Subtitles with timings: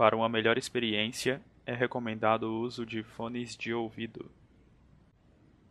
[0.00, 4.30] Para uma melhor experiência, é recomendado o uso de fones de ouvido.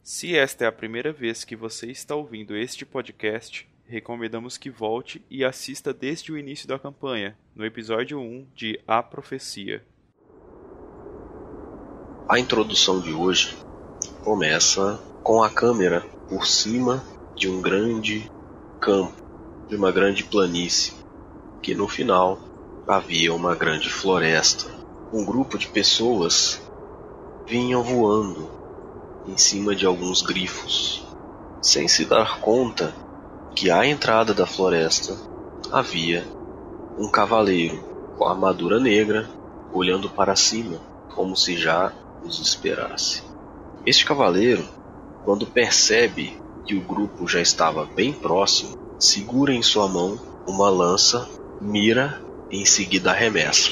[0.03, 5.19] Se esta é a primeira vez que você está ouvindo este podcast, recomendamos que volte
[5.31, 9.83] e assista desde o início da campanha, no episódio 1 de A Profecia.
[12.29, 13.57] A introdução de hoje
[14.23, 17.03] começa com a câmera por cima
[17.35, 18.31] de um grande
[18.79, 19.23] campo,
[19.67, 20.93] de uma grande planície,
[21.63, 22.47] que no final
[22.89, 24.65] havia uma grande floresta.
[25.13, 26.59] Um grupo de pessoas
[27.45, 28.49] vinham voando
[29.27, 31.05] em cima de alguns grifos,
[31.61, 32.91] sem se dar conta
[33.55, 35.15] que à entrada da floresta
[35.71, 36.27] havia
[36.97, 37.79] um cavaleiro
[38.17, 39.29] com armadura negra
[39.71, 40.81] olhando para cima
[41.13, 41.93] como se já
[42.25, 43.21] os esperasse.
[43.85, 44.67] Este cavaleiro,
[45.23, 51.29] quando percebe que o grupo já estava bem próximo, segura em sua mão uma lança,
[51.61, 53.69] mira e em seguida arremessa.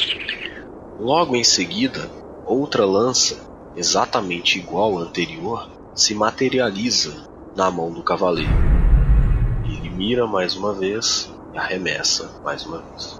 [1.00, 2.10] Logo em seguida,
[2.46, 3.38] outra lança,
[3.76, 8.54] exatamente igual à anterior, se materializa na mão do cavaleiro.
[9.66, 13.20] Ele mira mais uma vez e arremessa mais uma vez.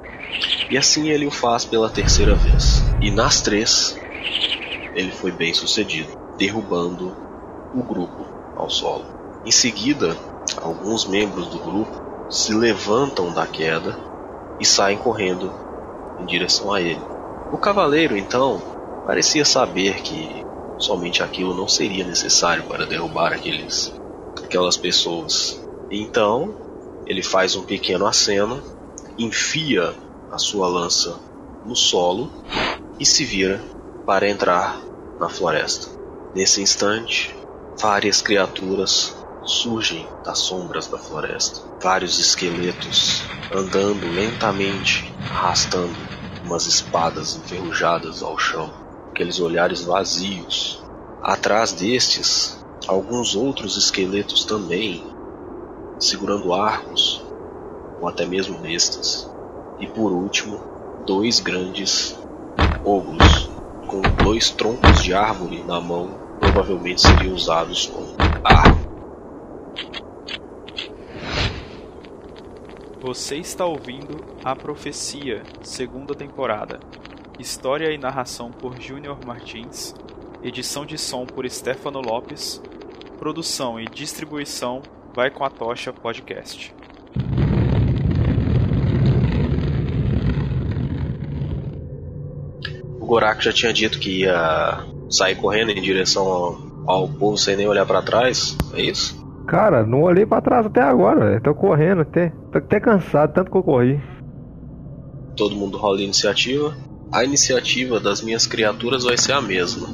[0.70, 2.84] E assim ele o faz pela terceira vez.
[3.02, 3.98] E nas três,
[4.94, 7.16] ele foi bem sucedido, derrubando
[7.74, 9.06] o grupo ao solo.
[9.46, 10.18] Em seguida,
[10.62, 14.07] alguns membros do grupo se levantam da queda
[14.60, 15.54] e saem correndo
[16.20, 17.02] em direção a ele.
[17.52, 18.62] O cavaleiro, então,
[19.06, 20.46] parecia saber que
[20.78, 23.94] somente aquilo não seria necessário para derrubar aqueles,
[24.44, 25.62] aquelas pessoas.
[25.90, 26.54] Então,
[27.06, 28.62] ele faz um pequeno aceno,
[29.18, 29.94] enfia
[30.32, 31.18] a sua lança
[31.66, 32.32] no solo
[33.00, 33.62] e se vira
[34.06, 34.82] para entrar
[35.20, 35.90] na floresta.
[36.36, 37.34] Nesse instante,
[37.80, 39.17] várias criaturas
[39.48, 41.62] surgem das sombras da floresta.
[41.82, 45.96] Vários esqueletos andando lentamente, arrastando
[46.46, 48.70] umas espadas enferrujadas ao chão,
[49.10, 50.84] aqueles olhares vazios.
[51.24, 55.04] Atrás destes, alguns outros esqueletos também,
[55.98, 57.24] segurando arcos
[58.00, 59.30] ou até mesmo bestas.
[59.80, 60.62] E por último,
[61.06, 62.18] dois grandes
[62.84, 63.50] ogros
[63.88, 66.10] com dois troncos de árvore na mão,
[66.40, 68.08] provavelmente seriam usados como
[68.44, 68.77] arma.
[73.08, 76.78] Você está ouvindo A Profecia, segunda temporada.
[77.40, 79.96] História e narração por Júnior Martins.
[80.44, 82.62] Edição de som por Stefano Lopes.
[83.18, 84.82] Produção e distribuição
[85.16, 86.76] Vai com a Tocha Podcast.
[93.00, 97.56] O Gorak já tinha dito que ia sair correndo em direção ao, ao povo sem
[97.56, 99.27] nem olhar para trás, é isso?
[99.48, 101.42] Cara, não olhei pra trás até agora, velho.
[101.42, 102.34] Tô correndo até.
[102.52, 104.00] Tô até cansado, tanto que eu corri.
[105.36, 106.76] Todo mundo rola iniciativa.
[107.12, 109.88] A iniciativa das minhas criaturas vai ser a mesma.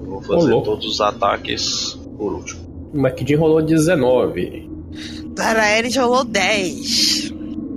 [0.00, 0.62] Eu vou fazer Rolou.
[0.62, 2.60] todos os ataques por último.
[2.94, 4.70] O McDin rolou 19.
[5.36, 7.30] Para ele rolou 10.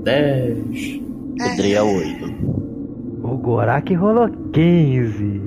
[0.04, 1.02] 10.
[1.38, 2.26] Podrei a 8.
[3.24, 5.42] O Gorak rolou 15.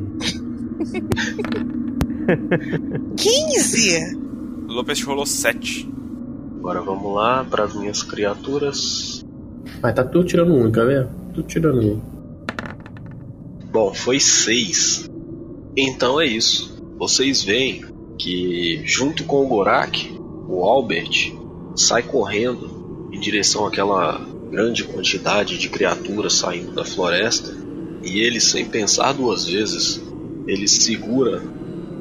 [3.16, 4.18] 15?
[4.74, 5.88] Lopes rolou 7.
[6.58, 9.24] Agora vamos lá para as minhas criaturas.
[9.80, 11.08] Mas tá tudo tirando um, quer ver?
[11.32, 12.00] Tudo tirando um.
[13.70, 15.08] Bom, foi 6.
[15.76, 16.82] Então é isso.
[16.98, 17.84] Vocês veem
[18.18, 20.18] que junto com o Gorak,
[20.48, 21.32] o Albert
[21.76, 24.20] sai correndo em direção àquela
[24.50, 27.54] grande quantidade de criaturas saindo da floresta
[28.02, 30.02] e ele, sem pensar duas vezes,
[30.48, 31.42] ele segura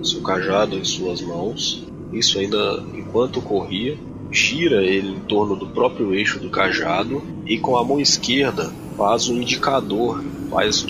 [0.04, 1.86] seu cajado em suas mãos.
[2.14, 3.98] Isso ainda enquanto corria,
[4.32, 9.28] gira ele em torno do próprio eixo do cajado e com a mão esquerda faz
[9.28, 10.86] um indicador, faz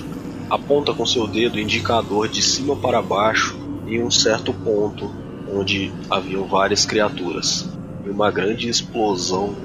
[0.49, 3.57] aponta com seu dedo o indicador de cima para baixo
[3.87, 5.09] em um certo ponto
[5.51, 7.69] onde haviam várias criaturas.
[8.05, 9.55] E uma grande explosão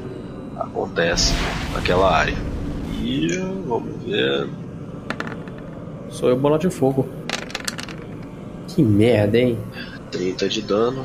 [0.57, 1.33] acontece
[1.73, 2.37] naquela área.
[3.03, 3.29] E
[3.67, 4.49] vamos ver.
[6.11, 7.07] Sou eu bola de fogo.
[8.69, 9.59] Que merda, hein?
[10.11, 11.05] 30 de dano.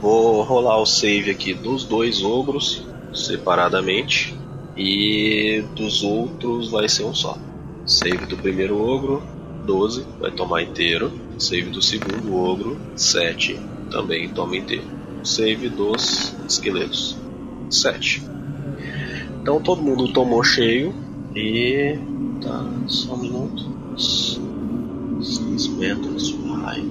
[0.00, 4.36] Vou rolar o save aqui dos dois ogros separadamente.
[4.76, 7.36] E dos outros vai ser um só.
[7.84, 9.22] Save do primeiro ogro,
[9.66, 11.10] 12, vai tomar inteiro.
[11.36, 13.58] Save do segundo ogro, 7,
[13.90, 14.84] também toma inteiro.
[15.24, 17.16] Save dos esqueletos,
[17.70, 18.22] 7.
[19.40, 20.94] Então todo mundo tomou cheio
[21.34, 21.98] e.
[22.40, 23.66] Tá, só um minuto.
[23.96, 26.84] 6 metros, vai.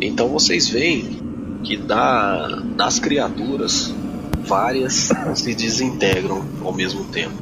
[0.00, 1.33] Então vocês veem
[1.64, 3.94] que da, das criaturas,
[4.40, 7.34] várias se desintegram ao mesmo tempo.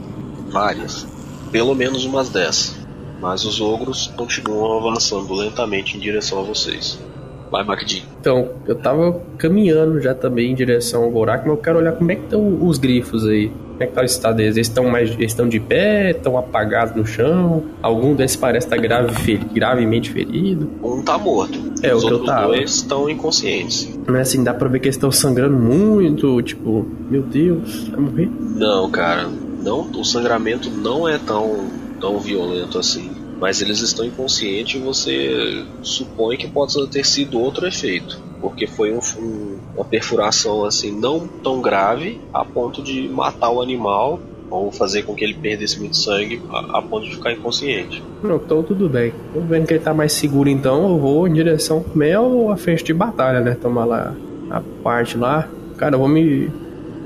[0.48, 1.06] Várias.
[1.50, 2.80] Pelo menos umas 10.
[3.20, 6.98] Mas os ogros continuam avançando lentamente em direção a vocês.
[7.50, 8.02] Vai, MacD.
[8.18, 12.10] Então, eu tava caminhando já também em direção ao Gorak, mas eu quero olhar como
[12.10, 13.52] é que estão os grifos aí.
[13.82, 14.56] Como é que tá o estado deles?
[14.56, 15.10] Eles estão mais.
[15.10, 17.64] Eles estão de pé, estão apagados no chão.
[17.82, 20.68] Algum desses parece estar grave, feri- gravemente ferido.
[20.82, 21.58] Um tá morto.
[21.82, 22.46] É, os o que eu tava.
[22.48, 23.98] dois estão inconscientes.
[24.06, 26.40] Mas assim, dá pra ver que eles estão sangrando muito.
[26.42, 28.30] Tipo, meu Deus, vai morrer?
[28.56, 29.28] Não, cara.
[29.62, 31.66] Não, o sangramento não é tão,
[32.00, 33.10] tão violento assim.
[33.42, 38.18] Mas eles estão inconscientes e você supõe que possa ter sido outro efeito.
[38.40, 43.60] Porque foi um- um- uma perfuração assim não tão grave a ponto de matar o
[43.60, 48.00] animal ou fazer com que ele perdesse muito sangue a, a ponto de ficar inconsciente.
[48.22, 49.12] Não, então tudo bem.
[49.34, 52.84] Tô vendo que ele tá mais seguro então, eu vou em direção Mel à frente
[52.84, 53.56] de batalha, né?
[53.60, 54.14] Tomar lá
[54.50, 55.48] a parte lá.
[55.78, 56.48] Cara, eu vou me.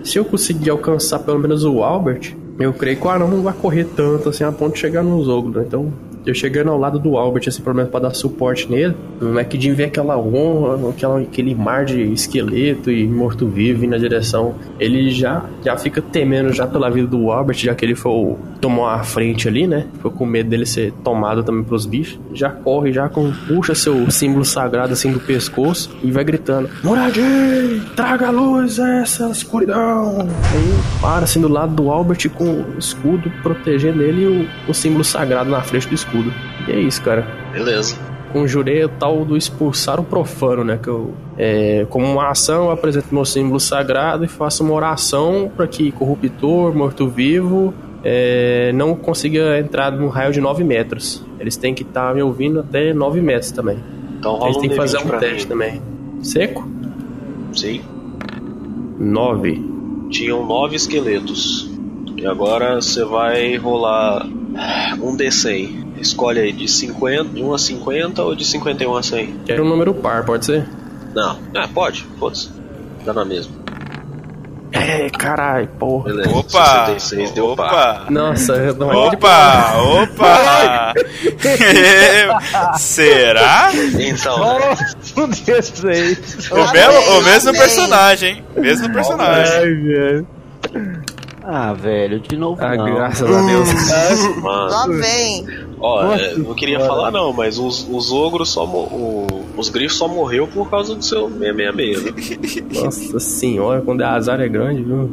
[0.04, 3.54] Se eu conseguir alcançar pelo menos o Albert, eu creio que o Arão não vai
[3.54, 5.64] correr tanto assim a ponto de chegar nos ogros, né?
[5.66, 5.92] Então,
[6.26, 8.94] eu chegando ao lado do Albert, assim, pelo menos pra dar suporte nele,
[9.48, 14.54] que de ver aquela honra, aquela, aquele mar de esqueleto e morto-vivo na direção.
[14.80, 18.36] Ele já, já fica temendo já pela vida do Albert, já que ele foi, o-
[18.60, 19.86] tomou a frente ali, né?
[19.94, 22.18] Ficou com medo dele ser tomado também pelos bichos.
[22.34, 27.82] Já corre, já com, puxa seu símbolo sagrado assim do pescoço e vai gritando: Moradinho,
[27.94, 30.20] traga a luz a essa escuridão.
[30.20, 34.74] Aí para assim do lado do Albert com o escudo protegendo ele e o, o
[34.74, 36.15] símbolo sagrado na frente do escudo.
[36.68, 37.96] E é isso, cara Beleza.
[38.32, 40.78] conjurei o tal do expulsar o profano, né?
[40.82, 45.50] Que eu, é, como uma ação, eu apresento meu símbolo sagrado e faço uma oração
[45.56, 47.72] para que corruptor, morto-vivo,
[48.04, 51.24] é, não consiga entrar no raio de 9 metros.
[51.40, 53.78] Eles têm que estar me ouvindo até 9 metros também.
[54.18, 55.48] Então rola Eles um têm que fazer D20 um teste mim.
[55.48, 55.82] também.
[56.22, 56.68] Seco?
[57.52, 57.80] Sim.
[58.98, 59.64] 9.
[60.10, 61.70] Tinham nove esqueletos.
[62.16, 64.26] E agora você vai rolar
[65.00, 66.00] um D100.
[66.00, 69.40] Escolhe aí de 50, de 1 a 50 ou de 51 a 100.
[69.46, 70.68] Quero um número par, pode ser?
[71.14, 72.50] Não, ah, pode, foda-se.
[73.04, 73.66] Dá na mesma.
[74.72, 76.04] É, caralho, porra.
[76.04, 76.30] Beleza.
[76.30, 76.86] Opa!
[76.86, 78.02] 66 deu par.
[78.02, 78.10] Opa!
[78.10, 79.74] Nossa, eu não é Opa!
[79.78, 80.94] Opa!
[82.76, 83.70] Será?
[83.98, 84.76] Então, né?
[85.16, 86.18] Um desses aí.
[86.50, 88.44] O, mesmo, o mesmo personagem, hein?
[88.56, 89.54] Mesmo personagem.
[89.54, 90.26] Ai, velho.
[91.48, 92.84] Ah, velho, de novo Ah, não.
[92.86, 93.68] graças a Deus.
[94.42, 94.70] mano.
[94.70, 95.46] Lá vem.
[95.78, 98.64] Ó, é, não queria falar não, mas os, os ogros só.
[98.66, 99.26] o-
[99.56, 102.04] os grifos só morreu por causa do seu 666.
[102.04, 102.66] né?
[102.82, 105.10] Nossa senhora, quando é azar é grande, viu?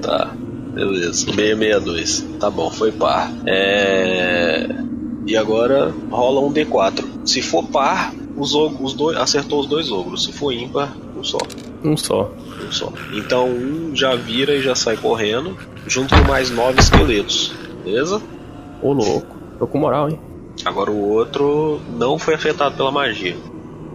[0.00, 0.30] Tá,
[0.72, 1.12] beleza.
[1.14, 2.24] 662.
[2.38, 3.32] Tá bom, foi par.
[3.46, 4.68] É.
[5.26, 7.04] E agora rola um D4.
[7.24, 10.24] Se for par, os, os dois, acertou os dois ogros.
[10.24, 11.38] Se for ímpar, um só.
[11.82, 12.32] Um só.
[12.66, 12.92] Um só.
[13.12, 17.52] Então um já vira e já sai correndo, junto com mais nove esqueletos.
[17.84, 18.20] Beleza?
[18.82, 19.36] Ô louco.
[19.58, 20.20] Tô com moral, hein?
[20.64, 23.36] Agora o outro não foi afetado pela magia.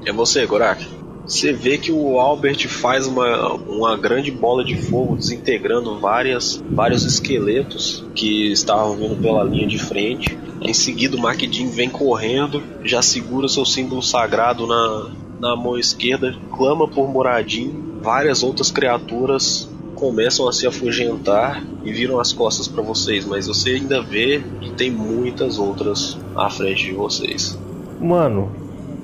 [0.06, 0.86] É você, Gorak.
[1.26, 7.06] Você vê que o Albert faz uma, uma grande bola de fogo desintegrando várias, vários
[7.06, 10.38] esqueletos que estavam vindo pela linha de frente.
[10.62, 15.12] Em seguida, o Makidin vem correndo, já segura seu símbolo sagrado na,
[15.44, 17.74] na mão esquerda, clama por Moradim.
[18.02, 23.72] Várias outras criaturas começam a se afugentar e viram as costas para vocês, mas você
[23.72, 27.58] ainda vê que tem muitas outras à frente de vocês.
[28.00, 28.52] Mano,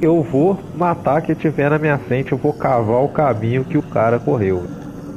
[0.01, 3.83] eu vou matar quem tiver na minha frente, eu vou cavar o caminho que o
[3.83, 4.65] cara correu.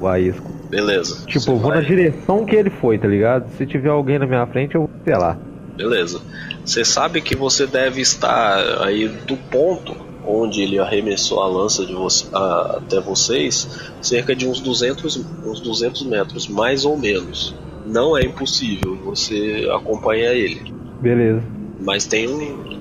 [0.00, 0.50] O Aisco.
[0.68, 1.25] Beleza.
[1.26, 3.49] Tipo, eu vou vai- na direção que ele foi, tá ligado?
[3.56, 5.37] Se tiver alguém na minha frente, eu sei lá.
[5.76, 6.20] Beleza.
[6.64, 9.94] Você sabe que você deve estar aí do ponto
[10.26, 11.85] onde ele arremessou a lança
[12.33, 13.69] a- até vocês,
[14.00, 17.55] cerca de uns 200, uns 200 metros, mais ou menos.
[17.87, 21.43] Não é impossível você acompanhar ele, Beleza.
[21.81, 22.79] mas tem um-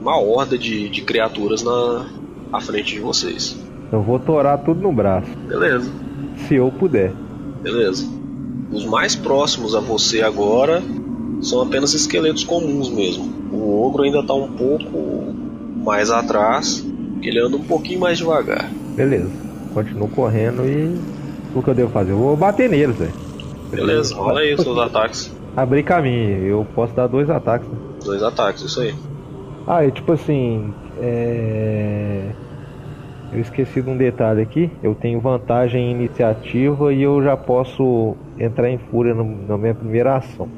[0.00, 2.06] uma horda de, de criaturas na
[2.52, 3.56] à frente de vocês.
[3.92, 5.28] Eu vou torar tudo no braço.
[5.46, 5.90] Beleza.
[6.46, 7.12] Se eu puder.
[7.62, 8.08] Beleza.
[8.72, 10.82] Os mais próximos a você agora
[11.42, 13.30] são apenas esqueletos comuns mesmo.
[13.52, 15.34] O ogro ainda está um pouco
[15.84, 16.84] mais atrás,
[17.22, 18.70] ele anda um pouquinho mais devagar.
[18.96, 19.32] Beleza.
[19.72, 20.88] Continuo correndo e.
[21.54, 22.12] O que eu devo fazer?
[22.12, 23.14] Eu vou bater neles, velho.
[23.70, 25.32] Beleza, rola aí os seus ataques.
[25.56, 26.44] Abrir caminho.
[26.46, 27.68] Eu posso dar dois ataques.
[27.70, 27.78] Né?
[28.04, 28.94] Dois ataques, isso aí.
[29.66, 30.72] Ah, e tipo assim.
[30.96, 32.32] É.
[33.32, 34.70] Eu esqueci de um detalhe aqui.
[34.82, 39.74] Eu tenho vantagem em iniciativa e eu já posso entrar em fúria no- na minha
[39.74, 40.48] primeira ação.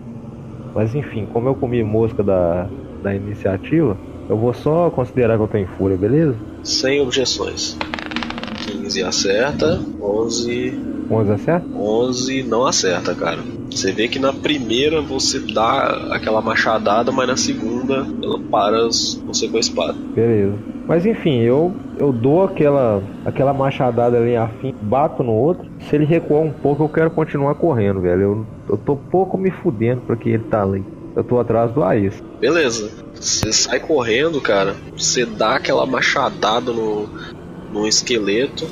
[0.75, 2.71] Mas enfim, como eu comi mosca da,
[3.03, 3.99] da iniciativa,
[4.31, 6.37] eu vou só considerar que eu em fúria, beleza?
[6.63, 7.77] Sem objeções.
[8.65, 11.67] 15 acerta, 11 11 acerta?
[11.75, 13.39] 11 não acerta, cara.
[13.69, 19.49] Você vê que na primeira você dá aquela machadada, mas na segunda ela para você
[19.49, 19.97] com a espada.
[20.15, 20.55] Beleza.
[20.87, 25.69] Mas enfim, eu, eu dou aquela, aquela machadada ali afim, bato no outro.
[25.89, 28.23] Se ele recuar um pouco, eu quero continuar correndo, velho.
[28.23, 30.85] Eu, eu tô pouco me fudendo pra que ele tá ali.
[31.17, 32.23] Eu tô atrás do Ace.
[32.41, 32.91] Beleza.
[33.21, 34.75] Você sai correndo, cara.
[34.97, 37.07] Você dá aquela machadada no,
[37.71, 38.67] no esqueleto.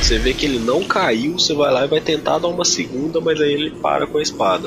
[0.00, 1.38] Você vê que ele não caiu.
[1.38, 4.22] Você vai lá e vai tentar dar uma segunda, mas aí ele para com a
[4.22, 4.66] espada.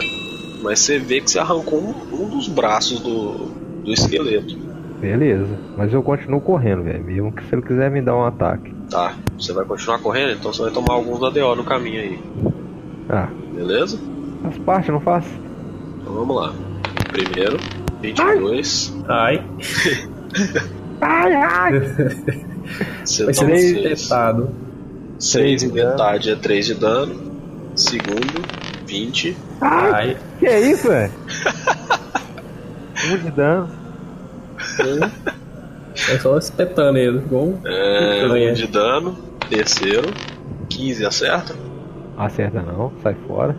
[0.61, 3.47] Mas você vê que você arrancou um, um dos braços do,
[3.83, 4.55] do esqueleto.
[5.01, 5.59] Beleza.
[5.75, 7.03] Mas eu continuo correndo, velho.
[7.03, 8.71] Mesmo que se ele quiser me dar um ataque.
[8.89, 9.15] Tá.
[9.37, 12.19] Você vai continuar correndo, então você vai tomar alguns ADO no caminho aí.
[13.09, 13.99] Ah, Beleza?
[14.43, 15.25] faz parte, não faz?
[15.99, 16.53] Então vamos lá.
[17.09, 17.57] Primeiro,
[18.03, 18.93] 22.
[19.07, 19.43] Ai,
[21.01, 21.71] Ai, ai!
[23.05, 24.01] Você vai toma ser seis.
[24.01, 24.49] espetado.
[25.19, 27.15] 6 em de metade é 3 de dano.
[27.75, 28.41] Segundo,
[28.85, 29.37] 20.
[29.61, 31.13] Ai, Que é isso, velho?
[33.07, 33.69] um de dano.
[36.09, 37.19] é só espetando ele.
[37.19, 38.51] Bom, É, Picanha.
[38.51, 39.17] 1 de dano.
[39.49, 40.11] Terceiro,
[40.69, 41.55] 15 acerta.
[42.17, 43.55] Acerta não, sai fora.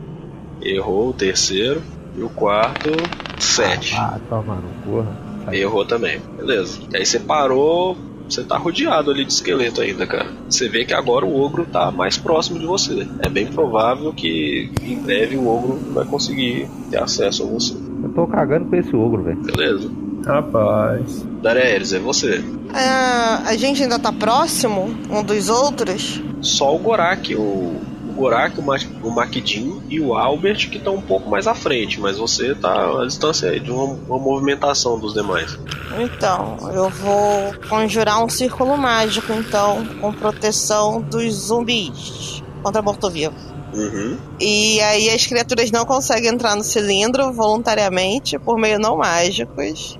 [0.60, 1.82] Errou o terceiro.
[2.16, 2.90] E o quarto,
[3.38, 3.94] 7.
[3.96, 5.34] Ah, toma no porra.
[5.52, 6.20] Errou também.
[6.36, 6.80] Beleza.
[6.92, 7.96] E aí você parou.
[8.28, 10.26] Você tá rodeado ali de esqueleto ainda, cara.
[10.48, 13.06] Você vê que agora o ogro tá mais próximo de você.
[13.20, 17.74] É bem provável que em breve o ogro vai conseguir ter acesso a você.
[18.02, 19.42] Eu tô cagando pra esse ogro, velho.
[19.42, 19.90] Beleza.
[20.24, 21.22] rapaz.
[21.42, 22.42] Dareres, é você.
[22.72, 26.22] Ah, a gente ainda tá próximo um dos outros?
[26.40, 30.96] Só o Gorak, o, o Gorak, o, Ma o Makidin e o Albert que estão
[30.96, 34.98] um pouco mais à frente, mas você tá à distância aí de uma, uma movimentação
[34.98, 35.56] dos demais.
[35.98, 43.34] Então, eu vou conjurar um círculo mágico, então, com proteção dos zumbis contra morto-vivo.
[43.72, 44.18] Uhum.
[44.40, 49.98] E aí as criaturas não conseguem entrar no cilindro voluntariamente por meio não mágicos.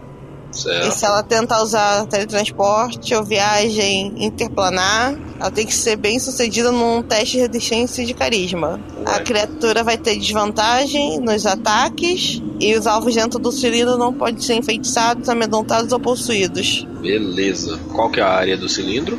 [0.54, 0.92] E Certo.
[0.92, 7.02] se ela tentar usar teletransporte ou viagem interplanar, ela tem que ser bem sucedida num
[7.02, 8.80] teste de resistência e de carisma.
[9.04, 9.20] A Ué.
[9.20, 14.54] criatura vai ter desvantagem nos ataques e os alvos dentro do cilindro não podem ser
[14.54, 16.87] enfeitiçados, amedrontados ou possuídos.
[17.00, 17.78] Beleza.
[17.92, 19.18] Qual que é a área do cilindro?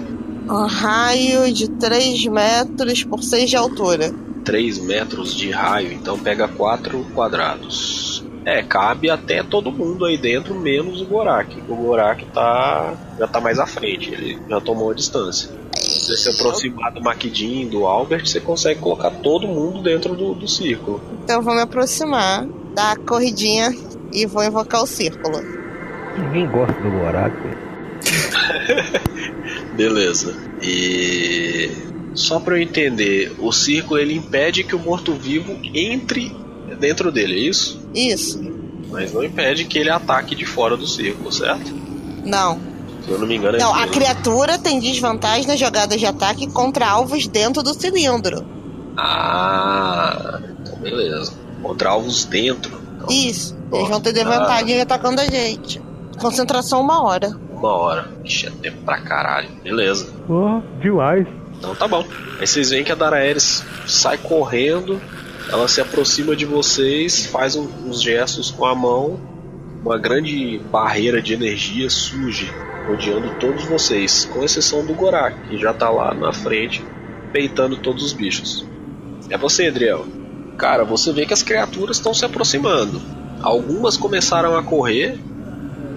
[0.50, 4.14] Um raio de 3 metros por 6 de altura.
[4.46, 8.05] 3 metros de raio, então pega 4 quadrados.
[8.46, 11.64] É, cabe até todo mundo aí dentro, menos o Gorak.
[11.68, 15.50] O Gorak tá, já tá mais à frente, ele já tomou a distância.
[15.74, 20.36] Se você se aproximar do Makidin, do Albert, você consegue colocar todo mundo dentro do,
[20.36, 21.02] do círculo.
[21.24, 23.76] Então eu vou me aproximar, dar a corridinha
[24.14, 25.40] e vou invocar o círculo.
[26.16, 27.66] Ninguém gosta do Gorak, velho.
[29.76, 30.36] Beleza.
[30.62, 31.72] E
[32.14, 36.45] só para eu entender, o círculo ele impede que o morto-vivo entre
[36.80, 37.80] dentro dele, é isso?
[37.94, 38.42] Isso.
[38.90, 41.74] Mas não impede que ele ataque de fora do círculo, certo?
[42.26, 42.60] Não.
[43.04, 46.48] Se eu não me engano, é Não, a criatura tem desvantagem nas jogadas de ataque
[46.48, 48.46] contra alvos dentro do cilindro.
[48.98, 51.34] Ah, então beleza.
[51.62, 52.72] Contra alvos dentro.
[52.96, 53.56] Então, Isso.
[53.72, 55.82] Eles vão ter desvantagem atacando a gente.
[56.20, 57.38] Concentração uma hora.
[57.52, 58.10] uma hora.
[58.24, 59.50] Ixi, é tempo pra caralho.
[59.64, 60.08] Beleza.
[60.30, 61.28] Oh, demais.
[61.58, 62.06] Então tá bom.
[62.40, 65.02] Aí vocês veem que a Daraeris sai correndo,
[65.50, 69.20] ela se aproxima de vocês, faz uns gestos com a mão,
[69.84, 72.52] uma grande barreira de energia surge,
[72.88, 76.84] rodeando todos vocês, com exceção do Gorak, que já tá lá na frente,
[77.32, 78.66] peitando todos os bichos.
[79.30, 80.06] É você, Adriel.
[80.58, 83.02] Cara, você vê que as criaturas estão se aproximando.
[83.42, 85.20] Algumas começaram a correr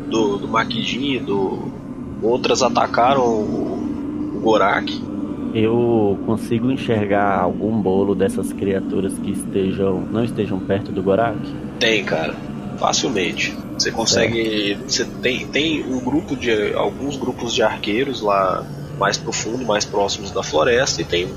[0.08, 0.48] do, do
[1.24, 1.72] do
[2.22, 4.92] outras atacaram o, o Gorak.
[5.54, 11.38] Eu consigo enxergar algum bolo dessas criaturas que estejam não estejam perto do Gorak?
[11.78, 12.34] Tem, cara.
[12.78, 13.56] Facilmente.
[13.76, 14.76] Você consegue.
[14.86, 16.74] Você tem, tem um grupo de.
[16.74, 18.64] alguns grupos de arqueiros lá
[18.98, 21.28] mais profundo, mais próximos da floresta, e tem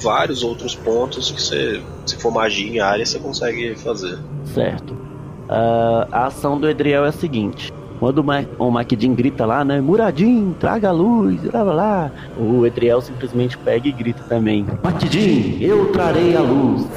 [0.00, 1.82] vários outros pontos que você.
[2.06, 4.18] Se for magia em área, você consegue fazer.
[4.44, 4.96] Certo.
[5.48, 7.72] Ah, a ação do Edriel é a seguinte.
[8.00, 9.78] Quando o, Ma o grita lá, né?
[9.78, 12.12] Muradim, traga a luz, blá blá blá.
[12.38, 14.66] O Edriel simplesmente pega e grita também.
[14.82, 16.88] Makidin, eu trarei a luz.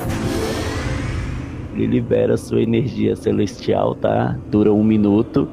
[1.75, 4.37] Ele libera sua energia celestial, tá?
[4.49, 5.45] Dura um minuto.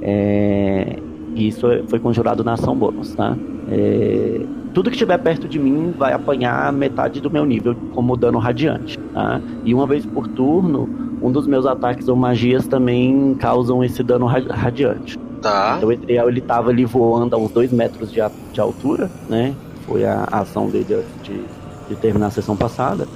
[0.00, 0.98] É...
[1.36, 3.36] Isso foi conjurado na ação bônus, tá?
[3.70, 4.40] É...
[4.72, 8.98] Tudo que estiver perto de mim vai apanhar metade do meu nível como dano radiante,
[9.12, 9.38] tá?
[9.64, 14.26] E uma vez por turno, um dos meus ataques ou magias também causam esse dano
[14.26, 15.18] ra- radiante.
[15.40, 15.74] Tá.
[15.76, 18.20] Então o Etriel ele tava ali voando a uns 2 metros de,
[18.52, 19.54] de altura, né?
[19.86, 21.40] Foi a, a ação dele antes de,
[21.88, 23.06] de terminar a sessão passada.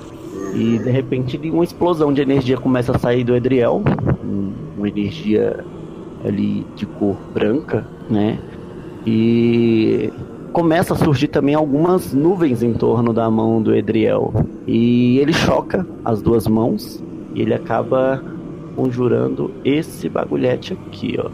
[0.54, 3.82] E de repente uma explosão de energia começa a sair do Edriel,
[4.24, 5.64] um- uma energia
[6.24, 8.38] ali de cor branca, né?
[9.06, 10.12] E
[10.52, 14.32] começa a surgir também algumas nuvens em torno da mão do Edriel.
[14.66, 17.02] E ele choca as duas mãos
[17.34, 18.22] e ele acaba
[18.74, 21.30] conjurando esse bagulhete aqui, ó.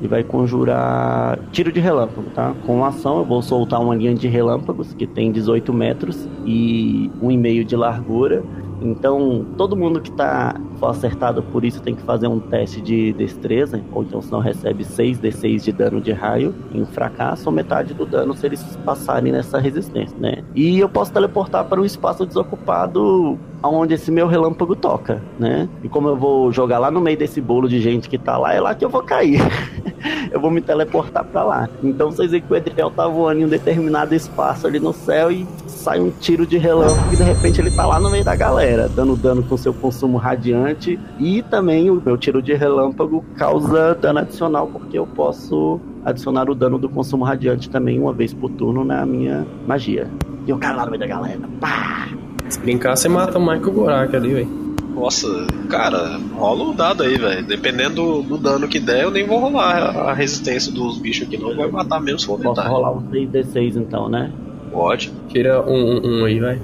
[0.00, 2.54] Ele vai conjurar tiro de relâmpago, tá?
[2.64, 7.64] Com ação eu vou soltar uma linha de relâmpagos que tem 18 metros e 1,5
[7.64, 8.42] de largura.
[8.80, 13.12] Então, todo mundo que tá for acertado por isso tem que fazer um teste de
[13.12, 18.06] destreza, ou então senão recebe 6d6 de dano de raio em fracasso ou metade do
[18.06, 20.42] dano se eles passarem nessa resistência, né?
[20.54, 25.68] E eu posso teleportar para um espaço desocupado aonde esse meu relâmpago toca, né?
[25.82, 28.54] E como eu vou jogar lá no meio desse bolo de gente que tá lá,
[28.54, 29.40] é lá que eu vou cair.
[30.32, 31.68] eu vou me teleportar pra lá.
[31.82, 35.30] Então vocês veem que o Edriel tá voando em um determinado espaço ali no céu
[35.30, 35.46] e
[35.80, 38.86] sai um tiro de relâmpago e de repente ele tá lá no meio da galera,
[38.86, 44.18] dando dano com seu consumo radiante e também o meu tiro de relâmpago causa dano
[44.18, 48.84] adicional porque eu posso adicionar o dano do consumo radiante também uma vez por turno
[48.84, 50.06] na minha magia.
[50.46, 52.08] E o cara lá no meio da galera, pá!
[52.48, 54.60] Se brincar, você mata o Michael Gorak ali, velho.
[54.94, 55.28] Nossa,
[55.68, 57.46] cara, rola o dado aí, velho.
[57.46, 61.38] Dependendo do, do dano que der, eu nem vou rolar a resistência dos bichos aqui,
[61.38, 61.56] não.
[61.56, 64.30] Vai matar mesmo se for Posso rolar um 6d6 então, né?
[64.70, 65.12] Pode.
[65.28, 66.58] Tira um, um, um aí, vai.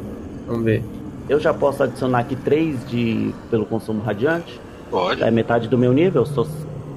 [0.47, 0.83] Vamos ver.
[1.29, 4.61] Eu já posso adicionar aqui 3 de pelo consumo radiante.
[4.91, 5.23] Pode.
[5.23, 6.47] É metade do meu nível, eu sou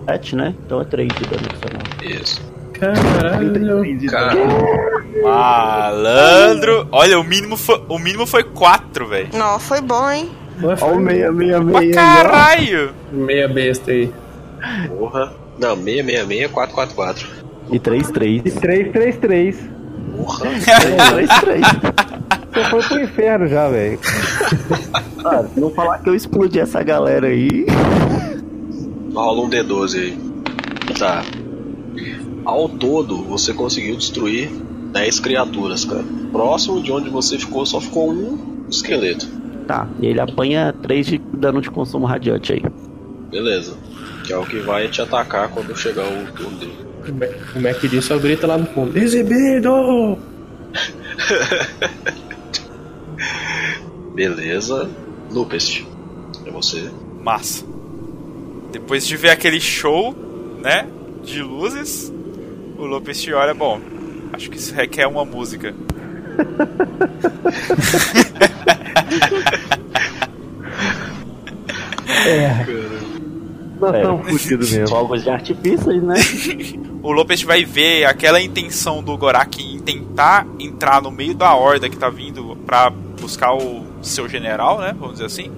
[0.05, 0.53] 7, né?
[0.65, 1.81] Então é 3 de dano adicional.
[2.03, 2.41] Isso.
[2.73, 3.53] Caralho.
[4.09, 4.35] Cara,
[5.21, 6.87] Malandro.
[6.91, 9.29] Olha, o mínimo foi, o mínimo foi 4, velho.
[9.33, 10.29] Não, foi bom, hein?
[10.61, 12.91] Ó o 666 Pra caralho.
[13.11, 14.11] Meia besta aí.
[14.87, 15.33] porra.
[15.57, 17.27] Não, 666 444.
[17.71, 18.41] E 3, 3.
[18.45, 19.69] E 333.
[20.17, 20.45] Porra.
[21.11, 21.61] 3, 3.
[22.51, 23.99] Você foi pro inferno já, velho.
[25.23, 27.65] Ah, se não falar que eu explodi essa galera aí.
[29.13, 30.17] Rola um D12 aí.
[30.97, 31.23] Tá.
[32.45, 34.49] Ao todo, você conseguiu destruir
[34.91, 36.03] 10 criaturas, cara.
[36.31, 39.27] Próximo de onde você ficou, só ficou um esqueleto.
[39.67, 42.63] Tá, e ele apanha 3 de dano de consumo radiante aí.
[43.29, 43.77] Beleza.
[44.25, 46.88] Que é o que vai te atacar quando chegar o turno dele.
[47.09, 48.97] O Mac- O Mac D só grita lá no fundo.
[48.97, 49.69] Exibido!
[54.13, 54.89] Beleza.
[55.31, 55.85] Lupest.
[56.45, 56.89] É você.
[57.21, 57.65] Massa.
[58.71, 60.13] Depois de ver aquele show,
[60.61, 60.87] né?
[61.23, 62.11] De luzes,
[62.77, 63.79] o Lopes te olha, bom.
[64.33, 65.73] Acho que isso requer uma música.
[73.79, 73.97] Nós É.
[74.01, 74.87] estamos fudidos mesmo.
[74.95, 76.15] Fogos de artifícios, né?
[77.01, 81.89] O Lopes vai ver aquela intenção do Gorak em tentar entrar no meio da horda
[81.89, 84.93] que tá vindo pra buscar o seu general, né?
[84.99, 85.49] Vamos dizer assim.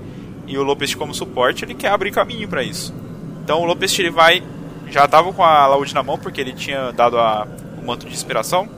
[0.46, 2.94] E o Lopes, como suporte, ele quer abrir caminho pra isso.
[3.44, 4.44] Então o Lopes ele vai.
[4.88, 7.48] Já tava com a Laúde na mão, porque ele tinha dado a-
[7.82, 8.70] o manto de inspiração.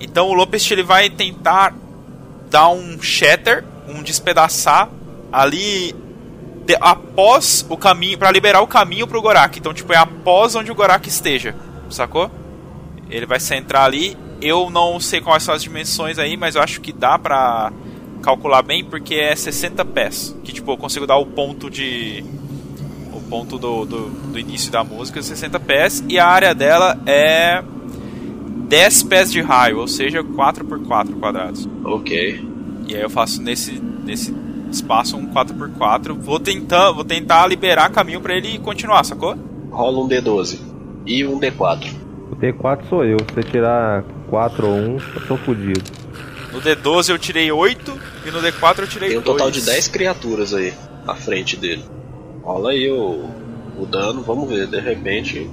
[0.00, 1.72] Então o Lopes ele vai tentar
[2.50, 4.88] dar um shatter, um despedaçar
[5.32, 5.94] ali
[6.66, 9.58] de- após o caminho, Pra liberar o caminho pro Gorak.
[9.58, 11.54] Então, tipo, é após onde o Gorak esteja,
[11.90, 12.30] sacou?
[13.10, 14.16] Ele vai centrar ali.
[14.40, 17.72] Eu não sei quais são as dimensões aí, mas eu acho que dá pra
[18.22, 20.34] calcular bem, porque é 60 pés.
[20.42, 22.24] Que, tipo, eu consigo dar o ponto de.
[23.12, 26.02] O ponto do, do, do início da música, 60 pés.
[26.08, 27.62] E a área dela é
[28.68, 31.68] 10 pés de raio, ou seja, 4 por 4 quadrados.
[31.84, 32.44] Ok.
[32.88, 33.72] E aí eu faço nesse,
[34.04, 34.34] nesse
[34.74, 36.14] espaço um 4x4.
[36.18, 39.36] Vou tentar, vou tentar liberar caminho pra ele continuar, sacou?
[39.70, 40.58] Rola um D12.
[41.06, 41.90] E um D4.
[42.30, 43.18] O D4 sou eu.
[43.28, 45.82] Se você tirar 4 ou 1, eu tô fudido.
[46.52, 49.36] No D12 eu tirei 8 e no D4 eu tirei Tem um 2.
[49.36, 50.72] total de 10 criaturas aí
[51.06, 51.84] à frente dele.
[52.42, 53.24] Rola aí o,
[53.78, 55.48] o dano, vamos ver, de repente.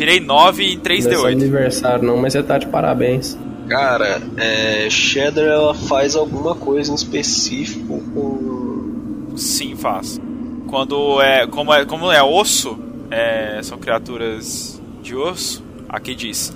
[0.00, 1.32] Tirei 9 em Não é 3D8.
[1.32, 3.36] aniversário não, mas você tá de parabéns.
[3.68, 9.36] Cara, é, Shader ela faz alguma coisa em específico com.
[9.36, 10.18] Sim, faz.
[10.68, 11.46] Quando é.
[11.46, 12.78] Como é, como é osso,
[13.10, 15.62] é, são criaturas de osso.
[15.86, 16.50] Aqui diz: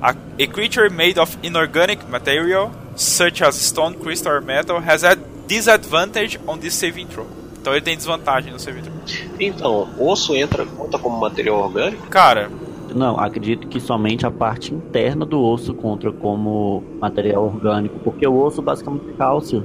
[0.00, 5.18] a, a creature made of inorganic material, such as stone, crystal or metal, has a
[5.46, 7.26] disadvantage on this saving throw.
[7.60, 8.96] Então ele tem desvantagem no saving throw.
[9.38, 12.06] Então, osso entra, conta como material orgânico?
[12.06, 12.50] Cara,
[12.96, 18.42] Não, acredito que somente a parte interna do osso conta como material orgânico, porque o
[18.42, 19.64] osso basicamente é cálcio.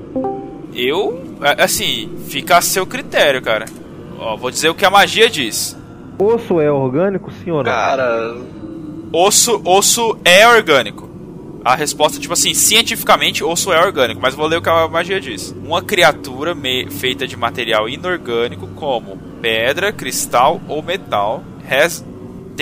[0.74, 1.22] eu.
[1.42, 3.66] é, Assim, fica a seu critério, cara.
[4.20, 5.78] Ó, vou dizer o que a magia diz.
[6.20, 7.64] Osso é orgânico, não?
[7.64, 8.36] Cara,
[9.14, 11.10] Osso, osso é orgânico.
[11.66, 15.20] A resposta, tipo assim, cientificamente, osso é orgânico, mas vou ler o que a magia
[15.20, 15.56] diz.
[15.64, 16.56] Uma criatura
[16.90, 22.04] feita de material inorgânico, como pedra, cristal ou metal, has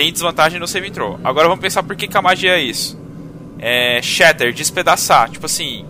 [0.00, 1.20] tem desvantagem no save throw.
[1.22, 2.98] Agora vamos pensar por que, que a magia é isso.
[3.58, 5.28] É, shatter, despedaçar.
[5.28, 5.84] Tipo assim,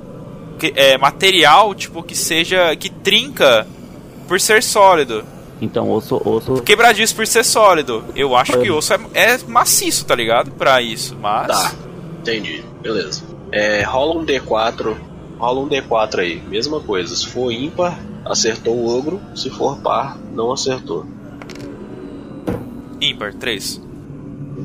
[0.58, 2.74] que, é, material tipo que seja.
[2.74, 3.68] que trinca
[4.26, 5.22] por ser sólido.
[5.60, 6.20] Então, osso.
[6.24, 6.60] osso...
[6.62, 8.04] Quebradiço por ser sólido.
[8.16, 10.50] Eu acho que osso é, é maciço, tá ligado?
[10.50, 11.46] Pra isso, mas.
[11.46, 11.72] Tá,
[12.18, 12.64] entendi.
[12.82, 13.22] Beleza.
[13.52, 14.96] É, rola um D4.
[15.38, 16.42] Rola um D4 aí.
[16.48, 17.14] Mesma coisa.
[17.14, 19.20] Se for ímpar, acertou o ogro.
[19.36, 21.06] Se for par, não acertou.
[23.00, 23.89] Ímpar, 3.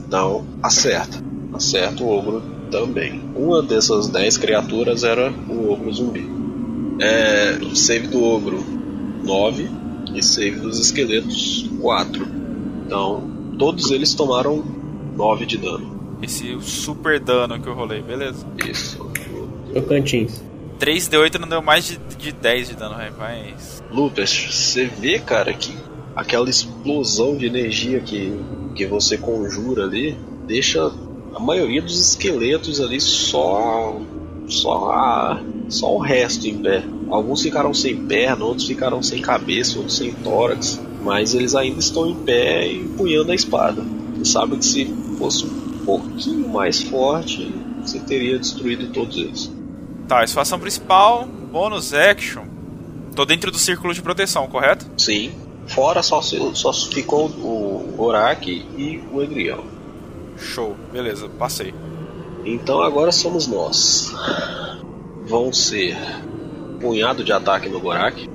[0.07, 1.23] Então, acerta.
[1.53, 3.21] Acerta o ogro também.
[3.35, 6.29] Uma dessas 10 criaturas era o ogro zumbi.
[6.99, 8.63] É, save do ogro
[9.23, 9.69] 9
[10.13, 12.27] e save dos esqueletos 4.
[12.85, 14.63] Então, todos eles tomaram
[15.15, 16.17] 9 de dano.
[16.21, 18.45] Esse super dano que eu rolei, beleza?
[18.65, 18.97] Isso.
[19.73, 20.41] Tocantins.
[20.79, 23.83] 3d8 não deu mais de, de 10 de dano, mas.
[23.91, 25.75] Lucas, você vê, cara, que
[26.15, 28.33] aquela explosão de energia que,
[28.73, 30.91] que você conjura ali deixa
[31.33, 33.99] a maioria dos esqueletos ali só
[34.47, 36.83] só a, só o resto em pé.
[37.09, 42.07] Alguns ficaram sem perna, outros ficaram sem cabeça, outros sem tórax, mas eles ainda estão
[42.07, 43.83] em pé empunhando a espada.
[44.17, 44.85] Você sabe que se
[45.17, 47.51] fosse um pouquinho mais forte,
[47.81, 49.51] você teria destruído todos eles.
[50.07, 52.45] Tá, a situação principal, bônus action.
[53.15, 54.85] Tô dentro do círculo de proteção, correto?
[54.97, 55.31] Sim.
[55.67, 59.63] Fora só, só ficou o Orak e o Edriel.
[60.37, 61.73] Show, beleza, passei.
[62.45, 64.13] Então agora somos nós.
[65.25, 65.97] Vão ser
[66.79, 68.29] punhado de ataque no Gorak,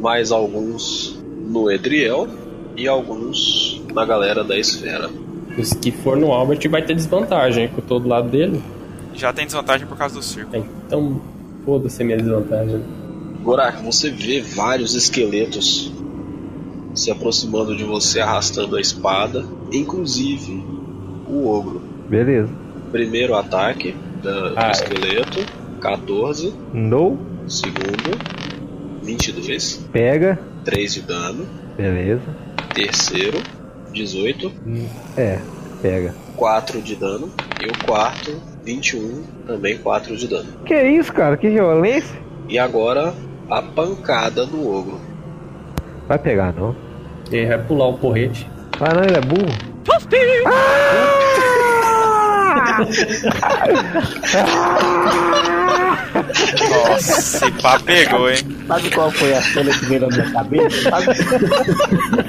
[0.00, 2.28] mais alguns no Edriel
[2.76, 5.10] e alguns na galera da esfera.
[5.58, 8.62] Os que for no Albert vai ter desvantagem com todo lado dele.
[9.14, 10.56] Já tem desvantagem por causa do círculo.
[10.56, 11.20] É, então,
[11.64, 12.82] foda-se a minha desvantagem.
[13.42, 15.92] Gorak, você vê vários esqueletos
[16.96, 20.64] se aproximando de você, arrastando a espada, inclusive
[21.28, 21.80] o ogro.
[22.08, 22.52] Beleza.
[22.90, 24.70] Primeiro ataque da, do Ah, é.
[24.72, 25.40] esqueleto,
[25.80, 26.52] 14.
[26.72, 27.18] No.
[27.46, 28.18] Segundo,
[29.02, 29.86] 22.
[29.92, 30.38] Pega.
[30.64, 31.46] 3 de dano.
[31.76, 32.22] Beleza.
[32.74, 33.38] Terceiro,
[33.92, 34.50] 18.
[35.16, 35.38] É,
[35.82, 36.14] pega.
[36.36, 37.30] 4 de dano.
[37.60, 38.32] E o quarto,
[38.64, 39.22] 21.
[39.46, 40.48] Também 4 de dano.
[40.64, 41.36] Que isso, cara?
[41.36, 42.16] Que violência?
[42.48, 43.14] E agora,
[43.50, 45.00] a pancada do ogro.
[46.08, 46.74] Vai pegar, não.
[47.30, 48.48] Ele vai pular o porrete.
[48.80, 49.76] Ah, não, ele é burro.
[56.70, 58.38] Nossa, esse pá pegou, hein?
[58.66, 60.90] Sabe qual foi a cena que veio na minha cabeça?
[60.90, 61.06] Sabe?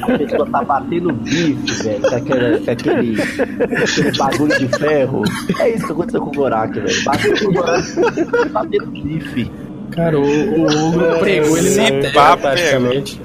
[0.01, 5.23] A pessoa tá batendo bife, velho, com, aquele, com aquele, aquele bagulho de ferro.
[5.59, 7.03] É isso que aconteceu com o Gorak, velho.
[7.03, 9.51] Bateu com o Gorak, batendo bife.
[9.91, 13.21] Cara, o, o ogro pregou ele Esse na praticamente.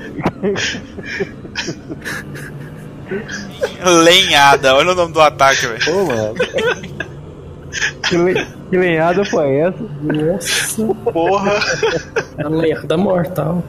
[3.85, 5.97] Lenhada, olha o nome do ataque, velho.
[5.99, 6.35] Ô, mano.
[8.09, 8.47] Que, le...
[8.71, 9.79] que lenhada foi essa?
[10.03, 11.53] Nossa, Porra!
[12.45, 13.65] a lerda mortal.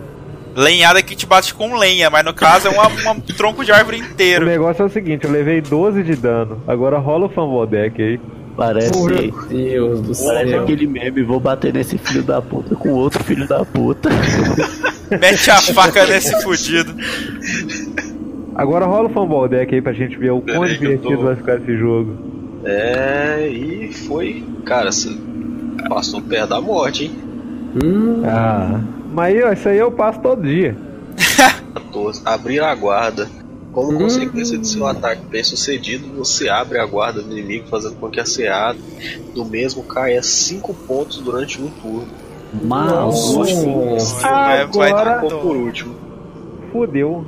[0.56, 4.06] Lenhada que te bate com lenha, mas no caso é um tronco de árvore O
[4.06, 4.46] inteiro.
[4.46, 6.62] negócio é o seguinte, eu levei 12 de dano.
[6.68, 8.20] Agora rola o Fumble Deck aí.
[8.56, 10.62] Parece, Meu Deus do parece céu.
[10.64, 14.10] aquele meme, vou bater nesse filho da puta com outro filho da puta.
[15.20, 16.94] Mete a faca nesse fudido.
[18.56, 21.36] Agora rola o Fumble Deck aí pra gente ver o Pera quão divertido tô- vai
[21.36, 22.16] ficar esse jogo.
[22.64, 24.44] É, e foi.
[24.66, 25.10] Cara, você
[25.90, 27.12] passou perto da morte, hein?
[27.84, 28.80] Hum, Ah,
[29.12, 30.76] mas ó, isso aí eu passo todo dia.
[31.74, 32.22] 14.
[32.26, 33.28] Abrir a guarda.
[33.72, 33.98] Como Hum.
[33.98, 38.20] consequência de seu ataque bem sucedido, você abre a guarda do inimigo, fazendo com que
[38.20, 38.76] a CA
[39.34, 42.08] do mesmo caia 5 pontos durante um turno.
[42.64, 44.20] Mas, nossa.
[44.22, 45.96] Vai, vai, Agora- Ficou por último.
[46.72, 47.26] Fudeu.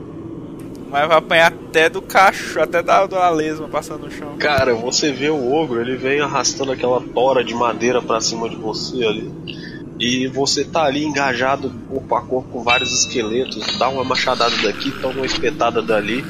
[0.89, 4.38] Mas vai apanhar até do cacho, até da, da lesma passando no chão.
[4.38, 8.56] Cara, você vê o ogro, ele vem arrastando aquela tora de madeira pra cima de
[8.56, 9.32] você ali.
[10.00, 14.91] E você tá ali engajado corpo a corpo com vários esqueletos, dá uma machadada daqui,
[15.02, 16.24] toma uma espetada dali.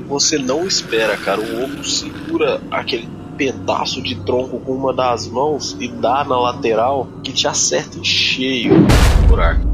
[0.00, 1.40] E você não espera, cara.
[1.40, 7.08] O ogro segura aquele pedaço de tronco com uma das mãos e dá na lateral
[7.22, 9.66] que te acerta em cheio no buraco.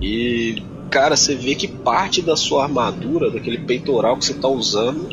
[0.00, 5.08] E cara, você vê que parte da sua armadura, daquele peitoral que você tá usando,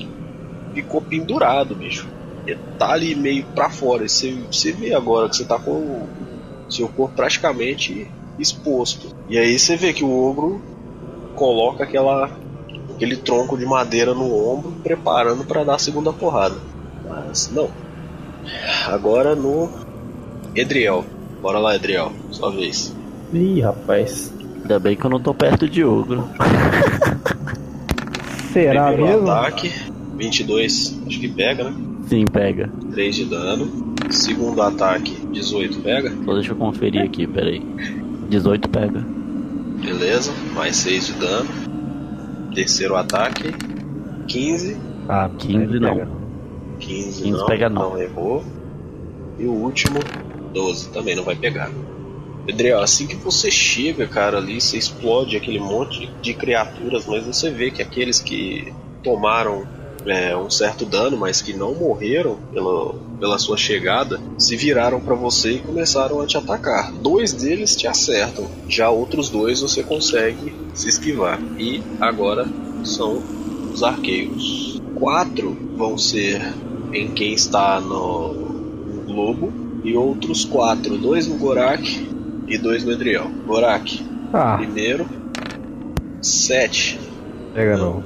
[0.74, 2.08] ficou pendurado, bicho.
[2.48, 4.08] E tá ali meio pra fora.
[4.08, 6.10] Você, você vê agora que você tá com o
[6.70, 8.08] seu corpo praticamente
[8.38, 9.16] exposto.
[9.30, 10.62] E aí você vê que o ogro
[11.36, 12.30] coloca aquela
[12.94, 16.56] aquele tronco de madeira no ombro, preparando pra dar a segunda porrada.
[17.08, 17.70] Mas não.
[18.88, 19.70] Agora no
[20.54, 21.04] Edriel.
[21.42, 22.12] Bora lá, Edriel.
[22.32, 22.96] Sua vez.
[23.34, 24.32] Ih, rapaz.
[24.66, 26.28] Ainda bem que eu não tô perto de ogro.
[28.52, 29.30] Será Primeiro mesmo?
[29.30, 29.72] ataque,
[30.18, 31.02] 22.
[31.06, 31.76] Acho que pega, né?
[32.08, 32.72] Sim, pega.
[32.92, 33.94] 3 de dano.
[34.10, 36.12] Segundo ataque, 18 pega.
[36.26, 37.62] Só deixa eu conferir aqui, peraí.
[38.28, 39.06] 18 pega.
[39.80, 40.34] Beleza.
[40.56, 41.50] Mais 6 de dano.
[42.56, 43.54] Terceiro ataque,
[44.28, 44.78] 15.
[45.08, 45.96] Ah, 15 não.
[45.96, 46.08] pega.
[46.80, 47.90] 15, 15 não, pega não.
[47.92, 48.44] não errou.
[49.38, 50.00] E o último,
[50.56, 51.70] 12, também não vai pegar.
[52.50, 57.50] Adriel, assim que você chega, cara, ali, você explode aquele monte de criaturas, mas você
[57.50, 58.72] vê que aqueles que
[59.04, 59.66] tomaram
[60.06, 65.16] é, um certo dano, mas que não morreram pela, pela sua chegada, se viraram pra
[65.16, 66.92] você e começaram a te atacar.
[66.94, 71.42] Dois deles te acertam, já outros dois você consegue se esquivar.
[71.58, 72.48] E agora
[72.84, 73.22] são
[73.74, 74.80] os arqueiros.
[74.96, 76.42] Quatro vão ser
[76.94, 79.52] em quem está no, no globo
[79.84, 82.15] e outros quatro, dois no Gorak
[82.48, 83.30] e dois no Edriel.
[83.46, 85.06] Gorak, Ah, primeiro,
[86.22, 87.00] sete.
[87.54, 88.04] pega não.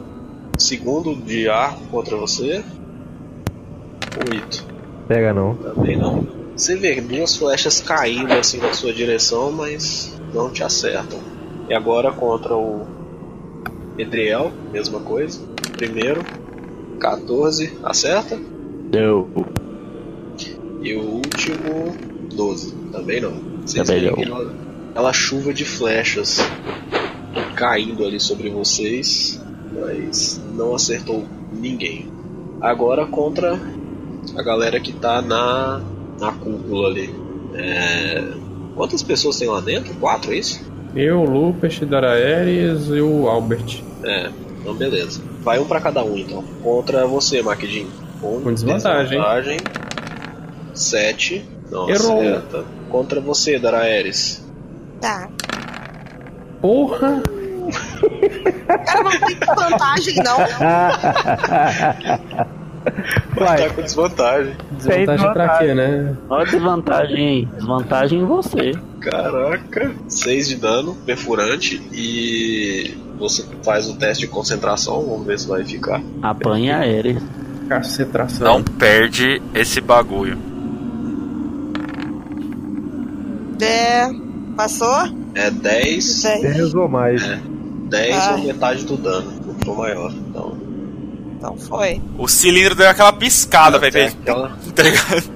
[0.57, 2.63] Segundo de arco contra você,
[4.31, 4.65] oito.
[5.07, 5.55] Pega não.
[5.55, 6.27] Também não.
[6.55, 11.19] Você vê duas flechas caindo assim na sua direção, mas não te acertam.
[11.69, 12.85] E agora contra o
[13.97, 15.39] Edriel, mesma coisa.
[15.77, 16.21] Primeiro,
[16.99, 18.37] 14, acerta.
[18.91, 19.29] Deu.
[20.81, 21.95] E o último,
[22.35, 22.73] 12.
[22.91, 23.33] Também não.
[23.69, 24.37] Vocês Também veem não.
[24.37, 24.53] aquela,
[24.91, 26.39] aquela chuva de flechas
[27.55, 29.41] caindo ali sobre vocês,
[29.73, 32.11] mas não acertou ninguém.
[32.61, 33.59] Agora contra
[34.35, 35.81] a galera que tá na,
[36.19, 37.13] na cúpula ali.
[37.53, 38.23] É,
[38.75, 39.93] Quantas pessoas tem lá dentro?
[39.95, 40.61] Quatro, é isso?
[40.95, 43.83] Eu, o Lupus, Daraeris e o Albert.
[44.03, 44.29] É,
[44.61, 45.21] então beleza.
[45.41, 46.43] Vai um pra cada um então.
[46.63, 47.87] Contra você, Maquidin.
[48.21, 49.09] Com, Com desvantagem.
[49.19, 49.57] desvantagem.
[50.73, 51.45] Sete.
[51.69, 52.19] Não Errou.
[52.21, 52.63] acerta.
[52.89, 54.43] Contra você, Daraeris.
[54.99, 55.29] Tá.
[56.61, 57.21] Porra!
[58.85, 60.37] Cara, não tem vantagem, não.
[63.35, 64.55] Vai tá com desvantagem.
[64.71, 66.17] Desvantagem pra quê, né?
[66.29, 67.45] Olha a desvantagem aí.
[67.45, 68.71] Desvantagem em você.
[69.01, 69.91] Caraca.
[70.07, 71.81] 6 de dano, perfurante.
[71.91, 75.05] E você faz o teste de concentração.
[75.05, 76.01] Vamos ver se vai ficar.
[76.21, 77.21] Apanha aérea.
[77.69, 78.47] Concentração.
[78.47, 80.37] Não perde esse bagulho.
[83.61, 84.09] É.
[84.55, 85.07] Passou?
[85.35, 86.21] É 10.
[86.23, 86.41] Dez.
[86.41, 87.21] 10 ou mais.
[87.89, 88.31] 10 Ah.
[88.33, 89.31] ou metade do dano.
[89.45, 90.11] Não for maior.
[90.11, 90.57] Então.
[91.37, 92.01] Então foi.
[92.17, 94.07] O cilindro deu aquela piscada, velho.
[94.07, 95.31] aquela- Tá ligado?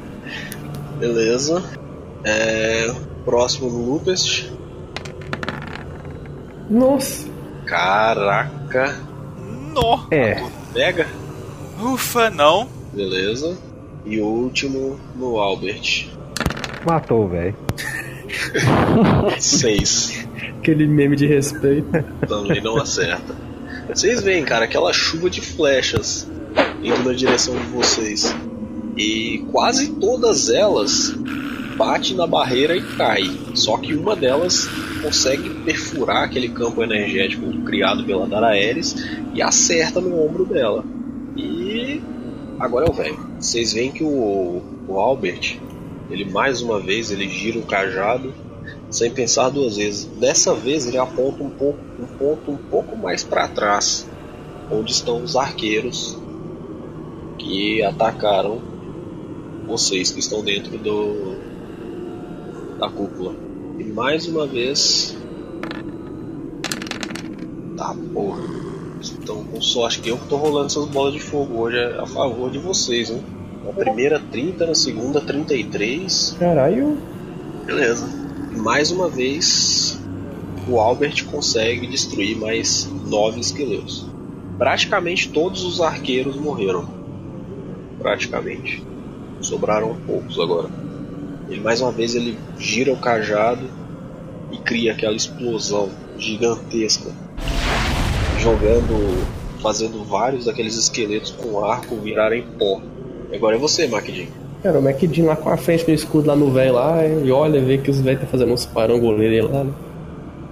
[1.00, 1.64] Beleza.
[2.26, 2.94] É,
[3.26, 4.50] próximo no Lupest.
[6.70, 7.28] Nossa!
[7.66, 9.00] Caraca.
[9.74, 10.06] Nó.
[10.12, 10.42] É,
[10.74, 11.08] Pega.
[11.82, 12.68] Ufa, não.
[12.94, 13.58] Beleza.
[14.06, 16.08] E o último no Albert.
[16.86, 17.56] matou, velho.
[19.40, 20.28] 6.
[20.60, 21.88] Aquele meme de respeito.
[22.28, 23.36] Também não acerta.
[23.88, 26.28] Vocês veem, cara, aquela chuva de flechas
[26.82, 28.36] indo na direção de vocês.
[28.98, 31.14] E quase todas elas
[31.76, 33.24] bate na barreira e cai.
[33.54, 34.68] Só que uma delas
[35.02, 38.96] consegue perfurar aquele campo energético criado pela Daraeris
[39.34, 40.84] e acerta no ombro dela.
[41.36, 42.02] E
[42.60, 43.20] agora é o velho.
[43.40, 45.60] Vocês veem que o, o Albert,
[46.14, 48.32] ele mais uma vez ele gira o cajado
[48.90, 50.06] sem pensar duas vezes.
[50.06, 54.08] Dessa vez ele aponta um pouco, um ponto um pouco mais para trás,
[54.72, 56.16] onde estão os arqueiros
[57.40, 58.62] que atacaram
[59.66, 61.36] vocês que estão dentro do
[62.78, 63.34] da cúpula.
[63.80, 65.18] E mais uma vez,
[67.76, 68.44] tá porra.
[69.02, 72.50] Estão com sorte que eu tô rolando essas bolas de fogo hoje é a favor
[72.50, 73.22] de vocês, hein?
[73.64, 76.36] Na primeira 30, na segunda 33.
[76.40, 76.98] Caralho.
[77.66, 78.08] Beleza.
[78.58, 80.00] Mais uma vez,
[80.68, 84.06] o Albert consegue destruir mais nove esqueletos.
[84.58, 86.88] Praticamente todos os arqueiros morreram.
[88.00, 88.84] Praticamente.
[89.42, 90.70] Sobraram poucos agora.
[91.50, 93.70] Ele mais uma vez ele gira o cajado
[94.52, 97.12] e cria aquela explosão gigantesca,
[98.40, 99.28] jogando,
[99.62, 102.82] fazendo vários daqueles esqueletos com arco virarem pó.
[103.34, 104.28] Agora é você, Maquidin.
[104.64, 107.62] Cara, o MacDin lá com a frente do escudo lá no velho lá, e olha,
[107.62, 109.74] vê que os velhos tá fazendo uns parangoleiros lá, né?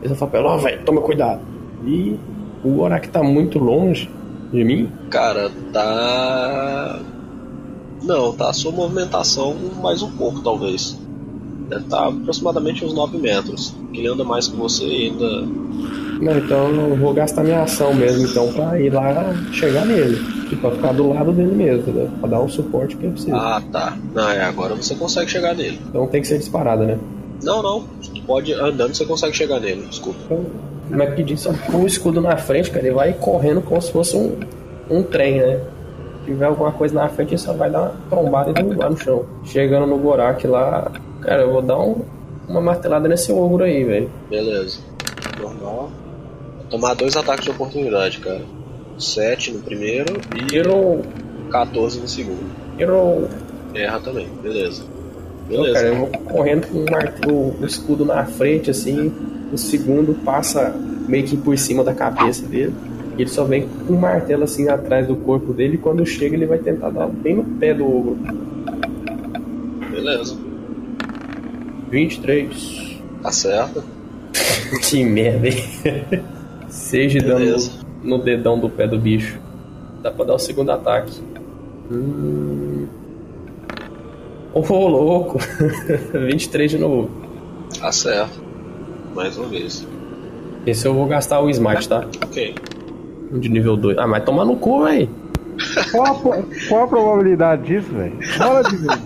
[0.03, 1.39] Ele só fala ó, velho, toma cuidado.
[1.85, 2.19] E
[2.61, 4.09] o Gorak tá muito longe
[4.51, 4.91] de mim.
[5.09, 6.99] Cara, tá.
[8.03, 10.99] Não, tá a sua movimentação mais um pouco, talvez.
[11.69, 13.73] Deve estar aproximadamente uns 9 metros.
[13.93, 15.47] Que ele anda mais que você e ainda
[16.21, 20.17] Não, então eu vou gastar minha ação mesmo, então, pra ir lá chegar nele.
[20.51, 22.09] E pra ficar do lado dele mesmo, entendeu?
[22.19, 23.35] Pra dar o suporte que eu preciso.
[23.35, 23.97] Ah, tá.
[24.13, 25.79] Não, é, agora você consegue chegar nele.
[25.89, 26.99] Então tem que ser disparada, né?
[27.43, 27.85] Não, não.
[28.27, 29.87] Pode andando, você consegue chegar nele.
[29.87, 30.19] Desculpa.
[30.25, 30.45] Então,
[30.89, 31.47] como é que diz?
[31.71, 34.37] Com o escudo na frente, cara, ele vai correndo como se fosse um,
[34.89, 35.59] um trem, né?
[36.19, 38.97] Se tiver alguma coisa na frente, ele só vai dar uma trombada e derrubar no
[38.97, 39.25] chão.
[39.43, 42.03] Chegando no Gorak lá, cara, eu vou dar um,
[42.47, 44.09] uma martelada nesse ogro aí, velho.
[44.29, 44.79] Beleza.
[45.41, 45.89] Normal.
[46.71, 48.41] Tomar dois ataques de oportunidade, cara.
[48.97, 51.01] 7 no primeiro e Hero,
[51.51, 52.49] 14 no segundo.
[52.79, 53.27] hero.
[53.73, 54.27] Erra também.
[54.41, 54.83] Beleza.
[55.49, 55.73] Beleza.
[55.73, 59.11] cara, eu vou correndo com o, o escudo na frente, assim.
[59.51, 60.73] O segundo passa
[61.07, 62.73] meio que por cima da cabeça dele.
[63.17, 65.75] E ele só vem com o martelo assim atrás do corpo dele.
[65.75, 68.17] E quando chega, ele vai tentar dar bem no pé do ogro.
[69.91, 70.37] Beleza.
[71.89, 72.97] 23.
[73.23, 73.83] Acerta.
[74.83, 75.63] Que merda, hein?
[76.71, 77.71] 6 de dano Beleza.
[78.01, 79.39] no, no dedão do pé do bicho.
[80.01, 81.21] Dá pra dar o segundo ataque.
[81.91, 82.87] Hum.
[84.53, 85.37] Ô, louco!
[86.27, 87.09] 23 de novo.
[87.81, 88.31] Acerta.
[89.13, 89.85] Mais uma vez.
[90.65, 92.05] Esse eu vou gastar o smite, tá?
[92.23, 92.55] Ok.
[93.31, 93.97] Um de nível 2.
[93.97, 95.09] Ah, mas toma no cu, véi.
[95.91, 98.15] Qual a, qual a probabilidade disso, velho?
[98.37, 99.01] Fala de novo.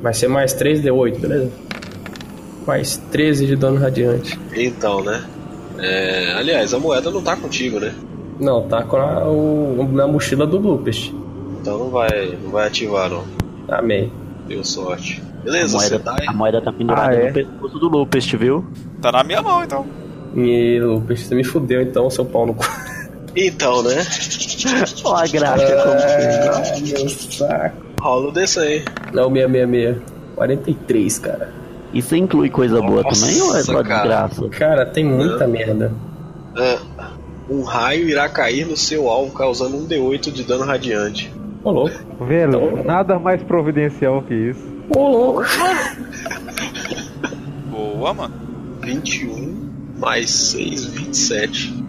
[0.00, 1.50] Vai ser mais 3d8, beleza?
[2.66, 4.38] Mais 13 de dano radiante.
[4.54, 5.22] Então, né?
[5.78, 7.92] É, aliás, a moeda não tá contigo, né?
[8.40, 11.12] Não, tá com a, o, na mochila do Lupus.
[11.60, 13.24] Então não vai, não vai ativar, não.
[13.68, 14.10] Amém.
[14.48, 15.22] Deu sorte.
[15.40, 16.26] A Beleza, você moeda, tá aí.
[16.28, 17.26] a moeda tá pendurada Ah, é?
[17.28, 18.64] no pescoço do Lupest, viu?
[19.02, 19.86] Tá na minha mão, então.
[20.34, 22.64] E Lupus, você me fudeu então, seu pau no cu.
[23.36, 23.96] Então, né?
[25.04, 27.76] Ó a graxa como Ah, meu saco.
[28.00, 28.84] Rola o desse aí.
[29.12, 29.96] Não, 666.
[30.36, 31.52] 43, cara.
[31.94, 34.26] Isso inclui coisa boa Nossa, também ou é só cara.
[34.26, 34.48] desgraça?
[34.50, 35.92] Cara, tem muita merda.
[36.56, 37.12] Ah,
[37.48, 41.32] um raio irá cair no seu alvo, causando um D8 de dano radiante.
[41.62, 41.94] Ô, louco.
[42.26, 44.64] Velho, nada mais providencial que isso.
[44.94, 45.42] Ô, louco.
[47.70, 48.34] Boa, mano.
[48.82, 51.84] 21 mais 6, 27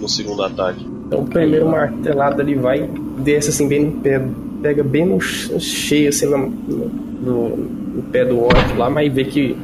[0.00, 0.84] no segundo ataque.
[1.06, 4.20] Então o primeiro martelado ali vai, desce assim bem no pé,
[4.62, 9.24] pega bem no ch- cheio assim no, no- no pé do orc lá, mas vê
[9.24, 9.56] que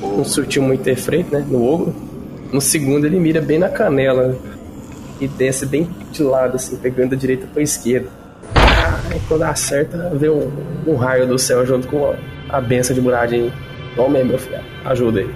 [0.00, 1.94] não surtiu muito efeito, né, no ogro.
[2.52, 4.36] No segundo ele mira bem na canela
[5.20, 8.08] e desce bem de lado assim, pegando da direita pra esquerda.
[9.10, 10.50] Aí quando acerta, vê um,
[10.86, 12.14] um raio do céu junto com
[12.48, 13.52] a, benção de Muradinho.
[13.96, 15.30] Toma aí, meu filho, ajuda aí.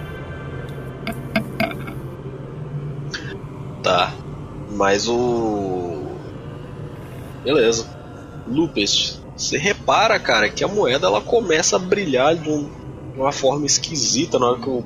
[3.82, 4.12] Tá.
[4.70, 6.02] Mas o.
[7.44, 7.86] Beleza.
[8.46, 9.11] Lupus,
[9.42, 12.68] você repara, cara, que a moeda ela começa a brilhar de, um-
[13.14, 14.82] de uma forma esquisita na hora que o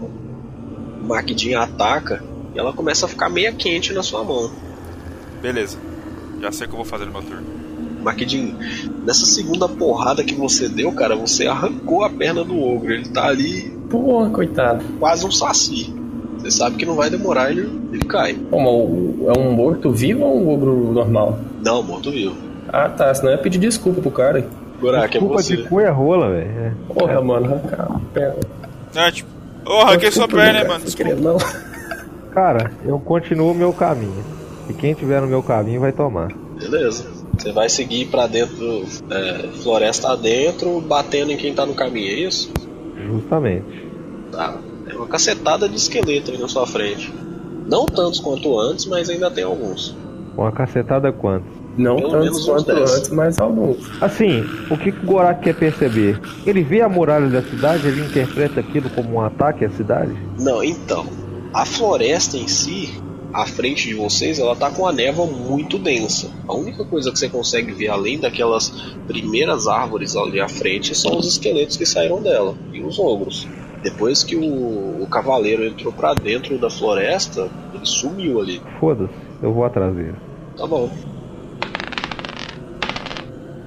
[1.02, 2.22] Maquidin ataca.
[2.54, 4.50] E ela começa a ficar meio quente na sua mão.
[5.42, 5.78] Beleza.
[6.40, 7.46] Já sei o que eu vou fazer no meu turno.
[8.02, 8.54] Maquidin,
[9.04, 12.92] nessa segunda porrada que você deu, cara, você arrancou a perna do ogro.
[12.92, 14.84] Ele tá ali Porra, coitado.
[14.98, 15.92] quase um saci.
[16.38, 18.34] Você sabe que não vai demorar, ele, ele cai.
[18.34, 21.38] Pô, mas o- é um morto vivo ou um ogro normal?
[21.64, 22.36] Não, morto-vivo.
[22.68, 24.40] Ah tá, senão eu ia pedir desculpa pro cara.
[24.40, 25.56] É Culpa você.
[25.56, 26.50] de cu é rola, velho.
[26.50, 26.72] É.
[26.92, 28.36] Porra, mano, arrancar a perna.
[28.94, 29.30] É, tipo,
[29.64, 30.84] ô, arranquei sua Desculpa, perna, hein, mano.
[30.84, 31.10] Desculpa.
[31.10, 31.38] querer, não.
[32.32, 34.22] Cara, eu continuo o meu caminho.
[34.68, 36.28] E quem tiver no meu caminho vai tomar.
[36.58, 37.06] Beleza.
[37.38, 42.14] Você vai seguir pra dentro, é, floresta adentro, batendo em quem tá no caminho, é
[42.20, 42.52] isso?
[43.06, 43.86] Justamente.
[44.32, 44.56] Tá.
[44.90, 47.12] É uma cacetada de esqueleto aí na sua frente.
[47.66, 49.96] Não tantos quanto antes, mas ainda tem alguns.
[50.36, 51.44] Uma cacetada quanto?
[51.76, 53.76] Não Pelo quanto antes, mas alguns.
[54.00, 56.20] Assim, o que, que o Gorak quer perceber?
[56.46, 60.16] Ele vê a muralha da cidade, ele interpreta aquilo como um ataque à cidade?
[60.38, 61.06] Não, então.
[61.52, 63.00] A floresta em si,
[63.32, 66.30] à frente de vocês, ela tá com a névoa muito densa.
[66.48, 68.70] A única coisa que você consegue ver além daquelas
[69.06, 73.46] primeiras árvores ali à frente são os esqueletos que saíram dela e os ogros.
[73.82, 78.60] Depois que o, o cavaleiro entrou pra dentro da floresta, ele sumiu ali.
[78.80, 79.12] Foda-se,
[79.42, 80.14] eu vou atrás dele.
[80.56, 80.90] Tá bom.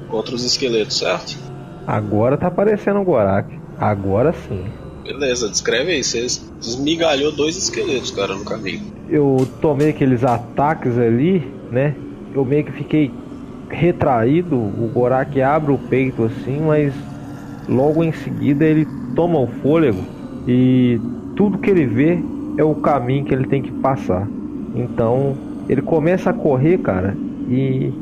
[0.10, 1.38] Contra os esqueletos, certo?
[1.86, 3.58] Agora tá aparecendo o Gorak.
[3.78, 4.66] Agora sim.
[5.04, 6.04] Beleza, descreve aí.
[6.04, 6.26] Você
[6.62, 8.82] esmigalhou dois esqueletos, cara, no caminho.
[9.10, 11.96] Eu tomei aqueles ataques ali, né?
[12.34, 13.12] Eu meio que fiquei
[13.70, 14.56] retraído.
[14.56, 16.94] O Gorak abre o peito assim, mas
[17.68, 20.04] logo em seguida ele toma o fôlego
[20.48, 21.00] e
[21.36, 22.20] tudo que ele vê
[22.58, 24.28] é o caminho que ele tem que passar.
[24.76, 27.16] Então ele começa a correr, cara,
[27.48, 27.94] e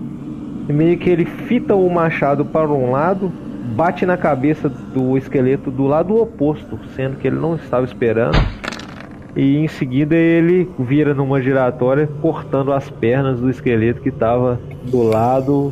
[0.74, 3.32] meio que ele fita o machado para um lado,
[3.76, 8.38] bate na cabeça do esqueleto do lado oposto, sendo que ele não estava esperando.
[9.36, 15.04] e em seguida ele vira numa giratória cortando as pernas do esqueleto que estava do
[15.04, 15.72] lado,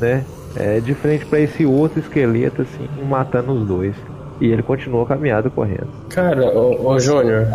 [0.00, 0.24] né?
[0.56, 3.94] É, de frente para esse outro esqueleto, assim, matando os dois.
[4.40, 5.88] E ele continuou a caminhada correndo.
[6.10, 7.46] Cara, ô, ô Júnior,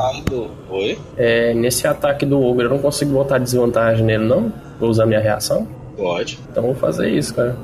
[0.69, 0.97] Oi?
[1.17, 4.51] é, nesse ataque do ogro eu não consigo botar desvantagem nele, não?
[4.79, 5.67] Vou usar minha reação?
[5.97, 6.39] Pode.
[6.51, 7.57] Então vou fazer isso, cara.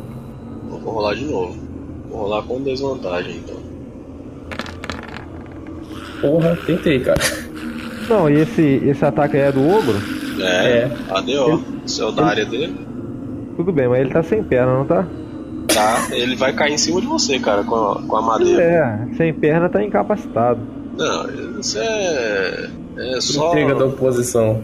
[0.68, 1.56] Vou rolar de novo.
[2.10, 3.58] Vou rolar com desvantagem então.
[6.20, 7.20] Porra, tentei, cara.
[8.10, 9.96] Não, e esse, esse ataque aí é do ogro?
[10.42, 10.92] É, É.
[11.10, 11.64] ADO.
[11.86, 12.76] Seu da área dele.
[13.56, 15.06] Tudo bem, mas ele tá sem perna, não tá?
[15.68, 18.62] Tá, ele vai cair em cima de você, cara, com a, com a madeira.
[18.62, 20.60] É, sem perna tá incapacitado.
[20.98, 22.70] Não, isso é.
[22.98, 23.50] É só.
[23.50, 24.64] Intriga da oposição.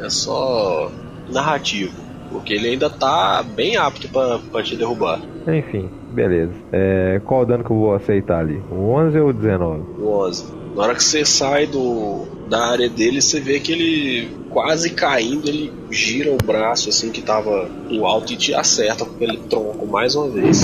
[0.00, 0.90] É só
[1.30, 2.03] narrativo.
[2.34, 5.20] Porque ele ainda tá bem apto pra, pra te derrubar.
[5.46, 6.52] Enfim, beleza.
[6.72, 8.60] É, qual o dano que eu vou aceitar ali?
[8.72, 9.82] O 11 ou o 19?
[10.00, 10.44] O 11.
[10.74, 15.48] Na hora que você sai do, da área dele, você vê que ele quase caindo,
[15.48, 19.86] ele gira o braço assim que tava no alto e te acerta com aquele tronco
[19.86, 20.60] mais uma vez.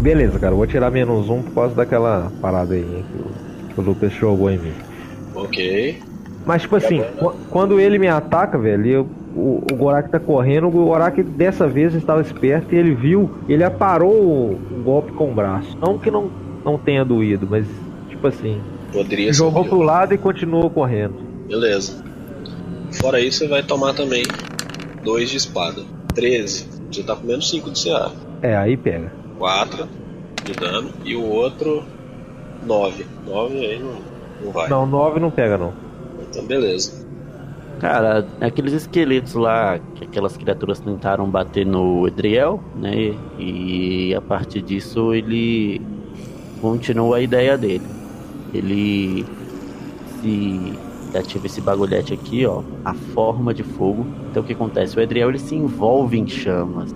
[0.00, 3.84] Beleza, cara, vou tirar menos um por causa daquela parada aí que, o, que o
[3.84, 4.72] Lucas jogou em mim.
[5.34, 6.11] Ok.
[6.44, 10.66] Mas, tipo assim, qu- quando ele me ataca, velho, eu- o, o Gorak tá correndo,
[10.66, 15.30] o Gorak dessa vez estava esperto e ele viu, ele aparou o, o golpe com
[15.30, 15.76] o braço.
[15.80, 16.30] Não que não,
[16.64, 17.66] não tenha doído, mas,
[18.08, 18.60] tipo assim,
[18.92, 21.14] Poderia jogou pro lado e continuou correndo.
[21.48, 22.02] Beleza.
[23.00, 24.22] Fora isso, você vai tomar também
[25.02, 25.82] 2 de espada.
[26.14, 26.68] 13.
[26.90, 28.10] Você tá com menos 5 de CA.
[28.42, 29.10] É, aí pega.
[29.38, 29.88] 4
[30.44, 30.90] de dano.
[31.04, 31.84] E o outro
[32.66, 33.06] 9.
[33.26, 33.94] 9 aí não,
[34.44, 34.68] não vai.
[34.68, 35.72] Não, 9 não pega, não.
[36.32, 37.06] Então beleza.
[37.78, 43.14] Cara, aqueles esqueletos lá, que aquelas criaturas tentaram bater no Edriel, né?
[43.38, 45.80] E a partir disso ele
[46.60, 47.84] continuou a ideia dele.
[48.54, 49.26] Ele
[50.20, 50.78] se
[51.14, 54.06] ativa esse bagulhete aqui, ó, a forma de fogo.
[54.30, 54.96] Então o que acontece?
[54.96, 56.94] O Edriel ele se envolve em chamas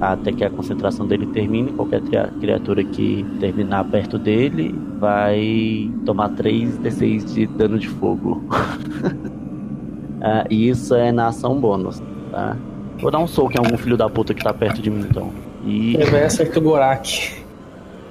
[0.00, 1.72] até que a concentração dele termine.
[1.72, 2.02] Qualquer
[2.40, 8.42] criatura que terminar perto dele vai tomar 3d6 de dano de fogo.
[10.20, 12.02] Ah, e isso é na ação bônus,
[12.32, 12.56] tá?
[13.00, 15.32] Vou dar um soco em algum filho da puta que tá perto de mim então.
[15.64, 17.36] E vai acertar o Gorak.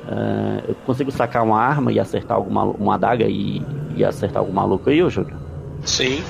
[0.07, 3.61] ah, eu consigo sacar uma arma e acertar alguma uma adaga e,
[3.95, 5.35] e acertar algum maluco aí, ô Júlio?
[5.83, 6.23] Sim.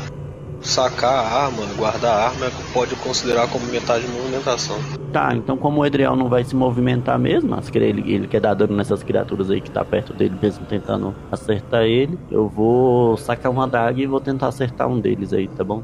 [0.61, 4.77] Sacar a arma, guardar a arma, pode considerar como metade de movimentação.
[5.13, 8.53] Tá, então como o Edriel não vai se movimentar mesmo, que ele, ele quer dar
[8.53, 13.51] dano nessas criaturas aí que tá perto dele mesmo tentando acertar ele, eu vou sacar
[13.51, 15.83] uma adaga e vou tentar acertar um deles aí, tá bom?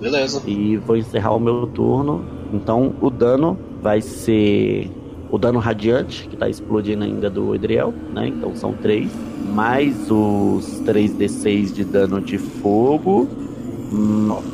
[0.00, 0.42] Beleza.
[0.46, 2.24] E vou encerrar o meu turno.
[2.52, 4.90] Então o dano vai ser
[5.30, 8.28] o dano radiante, que tá explodindo ainda do Edriel, né?
[8.28, 9.10] Então são três.
[9.52, 13.28] Mais os 3d6 de dano de fogo.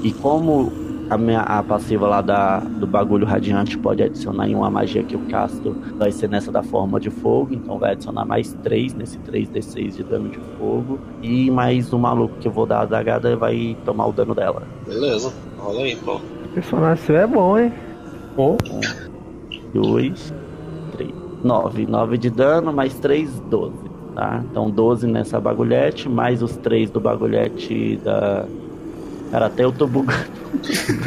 [0.03, 0.73] E como
[1.11, 5.15] a, minha, a passiva lá da, do bagulho radiante pode adicionar em uma magia que
[5.15, 9.19] eu casto, vai ser nessa da forma de fogo, então vai adicionar mais 3 nesse
[9.19, 10.99] 3d6 de dano de fogo.
[11.23, 14.63] E mais o maluco que eu vou dar a dagada vai tomar o dano dela.
[14.87, 15.33] Beleza.
[15.59, 16.17] Rola aí, pô.
[16.17, 17.73] O personagem é bom, hein?
[18.37, 18.57] Oh,
[19.73, 20.35] 2,
[20.93, 21.11] 3,
[21.43, 21.87] 9.
[21.87, 23.75] 9 de dano, mais 3, 12.
[24.15, 24.43] Tá?
[24.51, 28.47] Então 12 nessa bagulhete, mais os 3 do bagulhete da.
[29.31, 30.25] Cara, até eu tô bugando.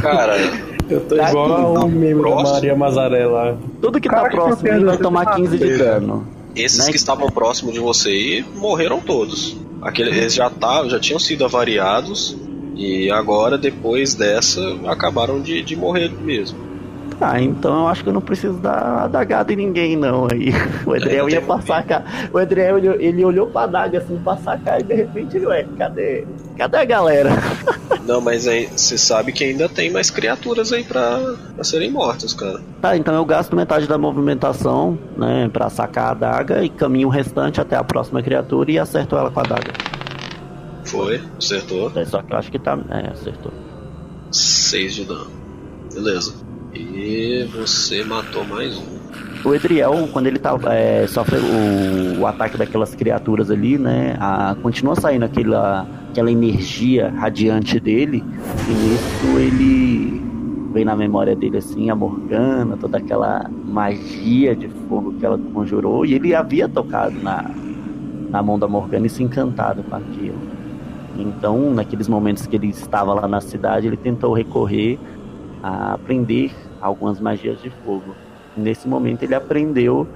[0.01, 0.35] Cara,
[0.89, 2.53] eu tô Tá igual ao meme da próximo.
[2.53, 3.57] Maria Mazaré lá.
[3.81, 5.83] Tudo que Cara, tá que próximo quero, vai você tomar tá 15 de matando.
[5.83, 6.27] dano.
[6.55, 6.91] esses Né?
[6.91, 9.55] que estavam próximo de você aí morreram todos.
[9.81, 12.35] Aquele, eles já, tá, já tinham sido avariados.
[12.75, 16.57] E agora, depois dessa, acabaram de, de morrer mesmo.
[17.21, 20.27] Ah, então eu acho que eu não preciso dar adagada em ninguém, não.
[20.31, 20.51] Aí
[20.85, 22.29] o Edriel ia pra sacar.
[22.31, 25.65] O Edriel ele, ele olhou pra adaga assim pra sacar e de repente ele, ué,
[25.77, 26.25] cadê?
[26.57, 27.29] Cadê a galera?
[28.05, 31.19] Não, mas aí você sabe que ainda tem mais criaturas aí pra,
[31.53, 32.59] pra serem mortas, cara.
[32.81, 37.11] Tá, então eu gasto metade da movimentação, né, pra sacar a adaga e caminho o
[37.11, 39.73] restante até a próxima criatura e acerto ela com a adaga.
[40.85, 41.91] Foi, acertou.
[41.95, 42.79] É, Só que eu acho que tá.
[42.89, 43.51] É, acertou.
[44.31, 45.27] 6 de dano.
[45.93, 46.33] Beleza.
[46.73, 48.99] E você matou mais um.
[49.43, 54.15] O Edriel, quando ele tá, é, sofre o, o ataque daquelas criaturas ali, né?
[54.19, 58.23] A, continua saindo aquela, aquela energia radiante dele.
[58.67, 60.21] E nisso ele
[60.73, 66.05] vem na memória dele assim, a Morgana, toda aquela magia de fogo que ela conjurou.
[66.05, 67.49] E ele havia tocado na,
[68.29, 70.37] na mão da Morgana e se encantado com aquilo.
[71.17, 74.99] Então, naqueles momentos que ele estava lá na cidade, ele tentou recorrer
[75.61, 76.51] a aprender
[76.81, 78.15] algumas magias de fogo.
[78.55, 80.07] Nesse momento ele aprendeu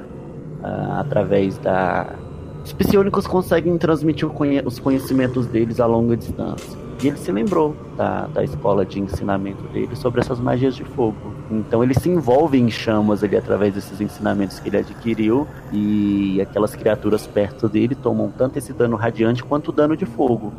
[0.63, 2.15] ah, através da
[2.63, 6.83] Os psionicos conseguem transmitir conhe os conhecimentos deles a longa distância.
[7.03, 11.33] E ele se lembrou da, da escola de ensinamento dele sobre essas magias de fogo.
[11.51, 15.45] Então ele se envolve em chamas ali através desses ensinamentos que ele adquiriu.
[15.73, 20.53] E aquelas criaturas perto dele tomam tanto esse dano radiante quanto o dano de fogo.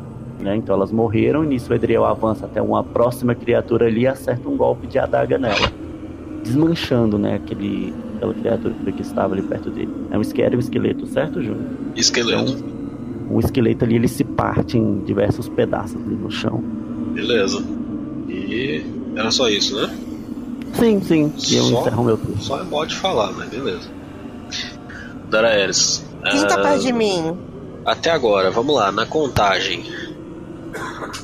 [0.45, 0.57] Né?
[0.57, 4.47] Então elas morreram e nisso o Edriel avança até uma próxima criatura ali e acerta
[4.47, 5.71] um golpe de adaga nela.
[6.43, 9.89] Desmanchando, né, aquele, aquela criatura que estava ali perto dele.
[10.11, 11.65] É um, era um esqueleto, certo, Júnior?
[11.95, 12.51] Esqueleto.
[12.51, 16.63] Então, o esqueleto ali ele se parte em diversos pedaços ali no chão.
[17.15, 17.65] Beleza.
[18.29, 18.85] E
[19.15, 19.97] era só isso, né?
[20.73, 21.33] Sim, sim.
[21.49, 21.81] E eu Só?
[21.81, 22.39] encerro meu turno.
[22.39, 23.89] Só é pode falar, mas beleza.
[25.27, 26.05] Daraeris.
[26.29, 27.35] Quem tá ah, perto de mim?
[27.83, 29.83] Até agora, vamos lá, na contagem.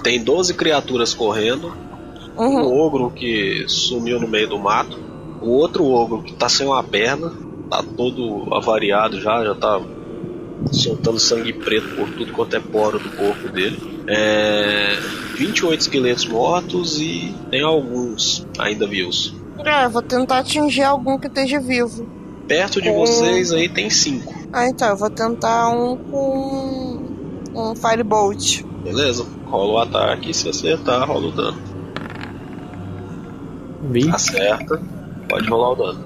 [0.04, 1.72] Tem 12 criaturas correndo.
[2.38, 2.80] Um Uhum.
[2.82, 4.98] ogro que sumiu no meio do mato.
[5.42, 7.32] O outro ogro que tá sem uma perna.
[7.70, 9.80] Tá todo avariado já, já tá
[10.72, 13.80] soltando sangue preto por tudo quanto é poro do corpo dele.
[14.08, 14.98] É,
[15.36, 19.34] 28 esqueletos mortos e tem alguns ainda vivos.
[19.64, 22.08] É, vou tentar atingir algum que esteja vivo.
[22.48, 22.96] Perto de Hum.
[22.96, 24.34] vocês aí tem 5.
[24.52, 27.00] Ah, então, eu vou tentar um com
[27.56, 28.64] um Firebolt.
[28.84, 29.26] Beleza?
[29.52, 31.62] Rola o ataque, se acertar, rola o dano.
[33.92, 34.16] 20.
[34.16, 34.82] Acerta,
[35.28, 36.06] pode rolar o dano.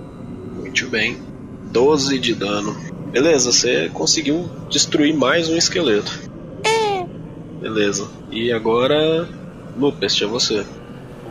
[0.55, 1.21] Muito bem.
[1.71, 2.75] 12 de dano.
[3.11, 6.11] Beleza, você conseguiu destruir mais um esqueleto.
[7.61, 8.07] Beleza.
[8.31, 9.29] E agora,
[9.77, 10.65] Lupest, é você.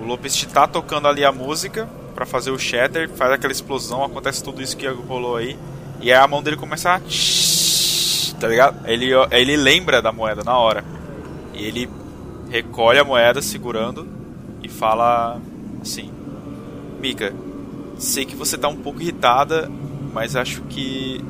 [0.00, 4.42] O Lopes tá tocando ali a música pra fazer o shatter, faz aquela explosão, acontece
[4.42, 5.58] tudo isso que rolou aí.
[6.00, 7.00] E aí a mão dele começa a.
[8.38, 8.88] Tá ligado?
[8.88, 10.84] Ele, ele lembra da moeda na hora.
[11.52, 11.88] E ele
[12.54, 14.06] recolhe a moeda segurando
[14.62, 15.40] e fala
[15.82, 16.08] assim:
[17.00, 17.34] Mika,
[17.98, 19.68] sei que você tá um pouco irritada,
[20.12, 21.20] mas acho que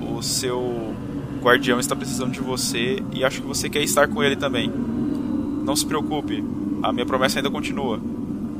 [0.00, 0.92] o seu
[1.40, 4.68] guardião está precisando de você e acho que você quer estar com ele também.
[4.68, 6.42] Não se preocupe,
[6.82, 8.00] a minha promessa ainda continua.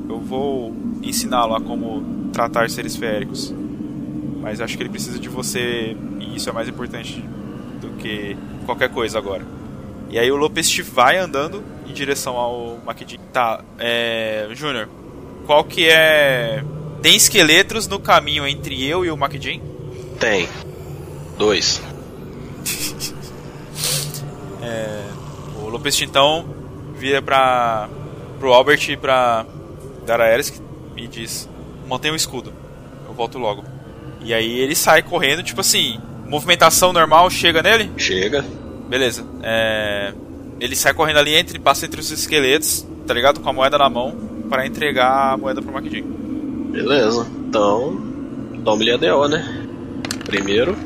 [0.09, 3.53] Eu vou ensiná-lo a como tratar seres feéricos.
[4.41, 7.21] Mas acho que ele precisa de você e isso é mais importante
[7.81, 9.45] do que qualquer coisa agora.
[10.09, 13.19] E aí o Lopes vai andando em direção ao Maquidin.
[13.33, 14.49] Tá, é.
[14.53, 14.89] Júnior,
[15.47, 16.63] qual que é.
[17.03, 19.63] Tem esqueletos no caminho entre eu e o Maquidin?
[20.19, 20.49] Tem.
[21.39, 21.83] Dois.
[25.67, 26.47] O Lopes então
[26.97, 27.89] vira pra.
[28.39, 29.45] pro Albert e pra
[30.07, 30.63] Daraeris
[30.97, 31.49] e diz:
[31.89, 32.53] Mantenha o escudo,
[33.09, 33.65] eu volto logo.
[34.21, 37.91] E aí ele sai correndo, tipo assim, movimentação normal chega nele?
[37.97, 38.45] Chega.
[38.89, 39.27] Beleza.
[39.43, 40.15] É...
[40.61, 43.41] Ele sai correndo ali, entre, passa entre os esqueletos, tá ligado?
[43.41, 44.17] Com a moeda na mão,
[44.49, 46.03] para entregar a moeda pro Maquidin.
[46.71, 47.27] Beleza.
[47.49, 48.01] Então,
[48.65, 49.67] tome-lhe a DO, né?
[50.25, 50.77] Primeiro,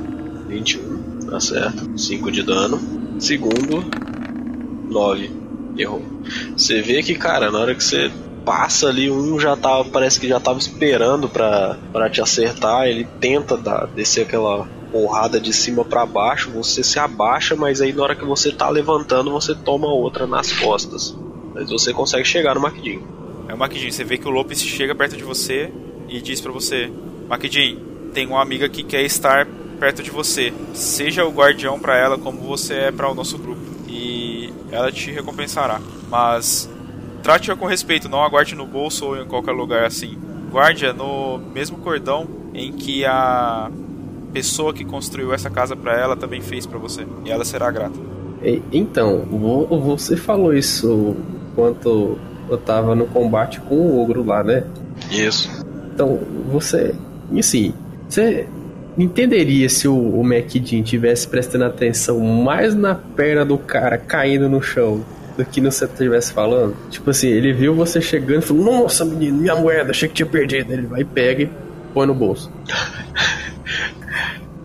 [0.49, 1.21] 21.
[1.31, 1.99] Tá certo.
[1.99, 2.81] 5 de dano.
[3.18, 3.85] Segundo,
[4.89, 5.31] 9.
[5.79, 6.03] Errou.
[6.57, 8.11] Você vê que, cara, na hora que você
[8.45, 12.87] passa ali, um já tava, parece que já tava esperando pra, pra te acertar.
[12.87, 16.51] Ele tenta dar, descer aquela porrada de cima pra baixo.
[16.51, 20.53] Você se abaixa, mas aí na hora que você tá levantando, você toma outra nas
[20.53, 21.16] costas.
[21.55, 23.07] Mas você consegue chegar no Maquidinho.
[23.49, 25.72] Aí o Maquidin, você vê que o Lopes chega perto de você
[26.09, 26.91] e diz pra você:
[27.28, 27.78] Maquidin,
[28.12, 29.47] tem uma amiga que quer estar
[29.78, 30.53] perto de você.
[30.74, 33.61] Seja o guardião pra ela como você é para o nosso grupo.
[33.88, 35.80] E ela te recompensará.
[36.09, 36.70] Mas
[37.22, 40.18] trate-a com respeito, não a guarde no bolso ou em qualquer lugar assim.
[40.51, 43.70] Guarde-a no mesmo cordão em que a
[44.33, 47.07] pessoa que construiu essa casa pra ela também fez pra você.
[47.24, 47.99] E ela será grata.
[48.72, 49.66] Então, vo-
[49.97, 51.14] você falou isso
[51.53, 52.16] enquanto
[52.49, 54.64] eu tava no combate com o ogro lá, né?
[55.11, 55.49] Isso.
[55.95, 56.18] Então,
[56.51, 56.95] você.
[57.39, 57.74] Assim,
[58.09, 58.47] você
[58.99, 64.61] entenderia se o, o MacDin tivesse prestando atenção mais na perna do cara caindo no
[64.62, 65.05] chão
[65.37, 66.74] do que no que você estivesse falando?
[66.91, 70.26] Tipo assim, ele viu você chegando e falou: Nossa, menino, minha moeda, achei que tinha
[70.26, 70.72] perdido.
[70.72, 71.51] Ele vai, pega e
[71.95, 72.51] põe no bolso.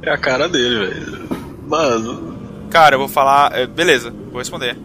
[0.06, 1.26] É a cara dele, velho.
[1.68, 2.36] Mano,
[2.70, 3.58] Cara, eu vou falar.
[3.58, 4.78] é, beleza, vou responder.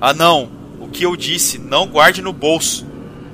[0.00, 0.48] Ah, não.
[0.80, 2.86] O que eu disse, não guarde no bolso.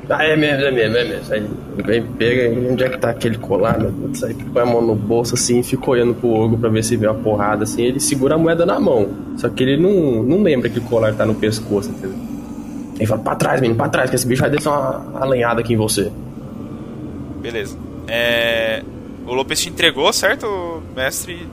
[0.08, 1.32] Ah, é mesmo, é mesmo, é mesmo.
[1.34, 1.46] Aí
[1.84, 4.24] vem, pega, e onde é que tá aquele colar, meu Deus?
[4.24, 6.96] Aí põe a mão no bolso assim e fica olhando pro ogro pra ver se
[6.96, 7.82] vê uma porrada assim.
[7.82, 9.08] Ele segura a moeda na mão.
[9.36, 12.16] Só que ele não, não lembra que o colar tá no pescoço, entendeu?
[12.96, 15.74] Ele fala, pra trás, menino, pra trás, que esse bicho vai descer uma alenhada aqui
[15.74, 16.10] em você.
[17.42, 17.76] Beleza.
[18.08, 18.82] É,
[19.28, 20.46] O Lopes te entregou, certo?
[20.46, 21.46] O mestre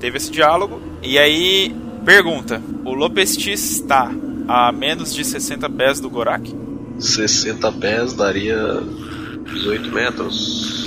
[0.00, 0.80] teve esse diálogo.
[1.02, 4.10] E aí, pergunta: O Lopes te está
[4.48, 6.50] a menos de 60 pés do Gorak?
[6.98, 8.56] 60 pés daria
[9.52, 10.80] 18 metros.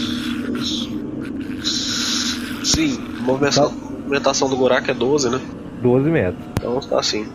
[2.63, 5.39] Sim, a movimentação, a movimentação do Gorak é 12, né?
[5.83, 6.43] 12 metros.
[6.57, 7.27] Então tá assim.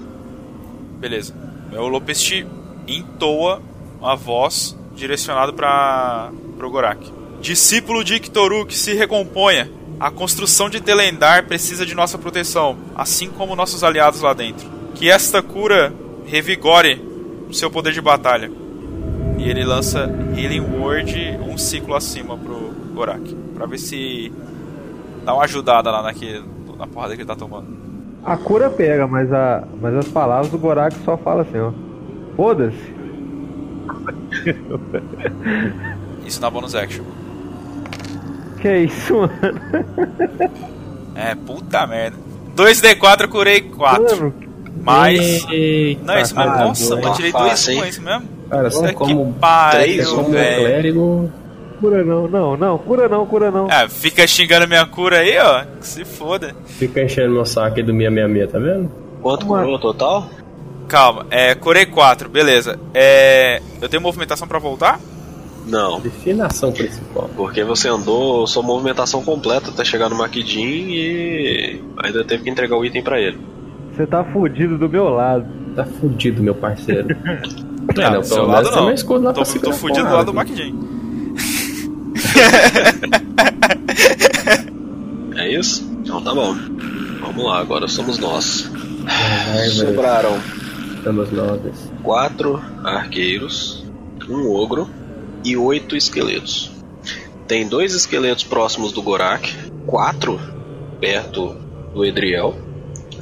[0.98, 1.32] Beleza.
[1.70, 2.44] O Lopest
[2.88, 3.62] entoa
[4.02, 7.17] a voz direcionada para o Gorak.
[7.40, 9.70] Discípulo de Iktoruk, se recomponha.
[10.00, 14.68] A construção de Telendar precisa de nossa proteção, assim como nossos aliados lá dentro.
[14.94, 15.92] Que esta cura
[16.26, 17.00] revigore
[17.48, 18.50] o seu poder de batalha.
[19.38, 23.34] E ele lança Healing Word um ciclo acima pro Gorak.
[23.54, 24.32] Pra ver se
[25.24, 26.44] dá uma ajudada lá naquele,
[26.76, 27.66] na porrada que ele tá tomando.
[28.24, 31.72] A cura pega, mas, a, mas as palavras do Gorak só fala assim, ó.
[32.36, 32.98] Foda-se.
[36.26, 37.04] Isso na bonus action.
[38.60, 39.32] Que isso, mano?
[41.14, 42.16] É, puta merda.
[42.56, 44.16] 2D4 eu curei 4.
[44.16, 44.34] Mano,
[44.82, 45.44] Mas.
[45.50, 46.52] Eita, Não é isso mesmo?
[46.56, 47.82] Nossa, eu tirei Tá 2 fácil, hein?
[47.84, 48.28] é isso mesmo?
[48.50, 50.60] Cara, você Puta como que pariu, velho.
[50.62, 51.32] clérigo.
[51.80, 53.66] cura não, não, não, cura não, cura não.
[53.70, 55.64] É, fica xingando minha cura aí, ó.
[55.80, 56.54] Que se foda.
[56.66, 58.90] Fica enchendo meu saco aí do 666, tá vendo?
[59.22, 60.30] Quanto curou o total?
[60.88, 62.78] Calma, é, curei 4, beleza.
[62.94, 63.60] É.
[63.80, 64.98] Eu tenho movimentação pra voltar?
[65.68, 67.28] Não, Definação principal.
[67.36, 72.76] porque você andou sua movimentação completa até chegar no Maquidin e ainda teve que entregar
[72.76, 73.38] o item pra ele.
[73.94, 75.46] Você tá fudido do meu lado.
[75.76, 77.08] Tá fudido, meu parceiro.
[77.96, 78.90] É, Ah, não, do seu lado tem não.
[78.92, 80.78] escudo lá Tô, pra tô a fudido do lado do Macjin.
[85.36, 85.88] É isso?
[86.02, 86.54] Então tá bom.
[87.20, 88.70] Vamos lá, agora somos nós.
[89.54, 89.70] Velho.
[89.72, 90.38] Sobraram
[90.96, 91.60] Estamos nós.
[92.02, 93.84] quatro arqueiros,
[94.28, 94.88] um ogro
[95.44, 96.70] e oito esqueletos.
[97.46, 99.54] Tem dois esqueletos próximos do Gorak,
[99.86, 100.38] quatro
[101.00, 101.56] perto
[101.94, 102.54] do Edriel,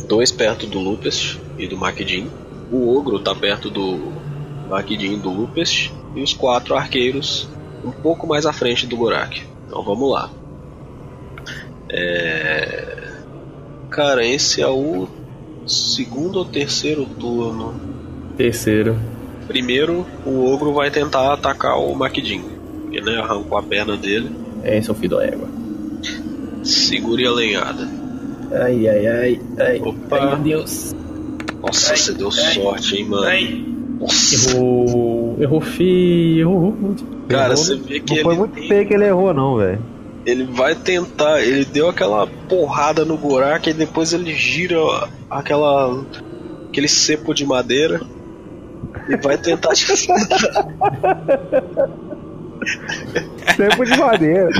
[0.08, 2.28] dois perto do Lupest e do Makidin.
[2.70, 4.12] O ogro tá perto do
[4.68, 7.48] Makidin e do Lupest e os quatro arqueiros
[7.84, 9.44] um pouco mais à frente do Gorak.
[9.66, 10.30] Então vamos lá.
[11.88, 13.12] É...
[13.90, 15.06] Cara, esse é o
[15.66, 17.96] segundo ou terceiro turno
[18.36, 18.98] Terceiro.
[19.46, 22.42] Primeiro, o ogro vai tentar atacar o Makidin.
[22.92, 24.30] Ele né, arrancou a perna dele.
[24.62, 25.48] É, seu filho da égua.
[26.62, 27.88] Segure a lenhada.
[28.52, 29.80] Ai, ai, ai, ai.
[29.80, 30.16] Opa.
[30.18, 30.94] Ai, meu Deus.
[31.62, 33.26] Nossa, você deu sorte, hein, mano.
[34.00, 34.50] Nossa.
[34.56, 35.36] Errou.
[35.40, 36.40] Errou feio.
[36.40, 36.74] Errou.
[37.28, 39.32] Cara, Errou, você não- vê que Não foi ele, muito tem- feio que ele errou,
[39.34, 39.78] não, velho.
[40.24, 41.40] ele vai tentar.
[41.42, 44.76] Ele deu aquela porrada no Gorak e depois ele gira
[45.30, 46.04] aquela.
[46.68, 48.00] aquele cepo de madeira.
[49.08, 50.38] E vai tentar te acertar.
[53.56, 54.50] Tempo de madeira.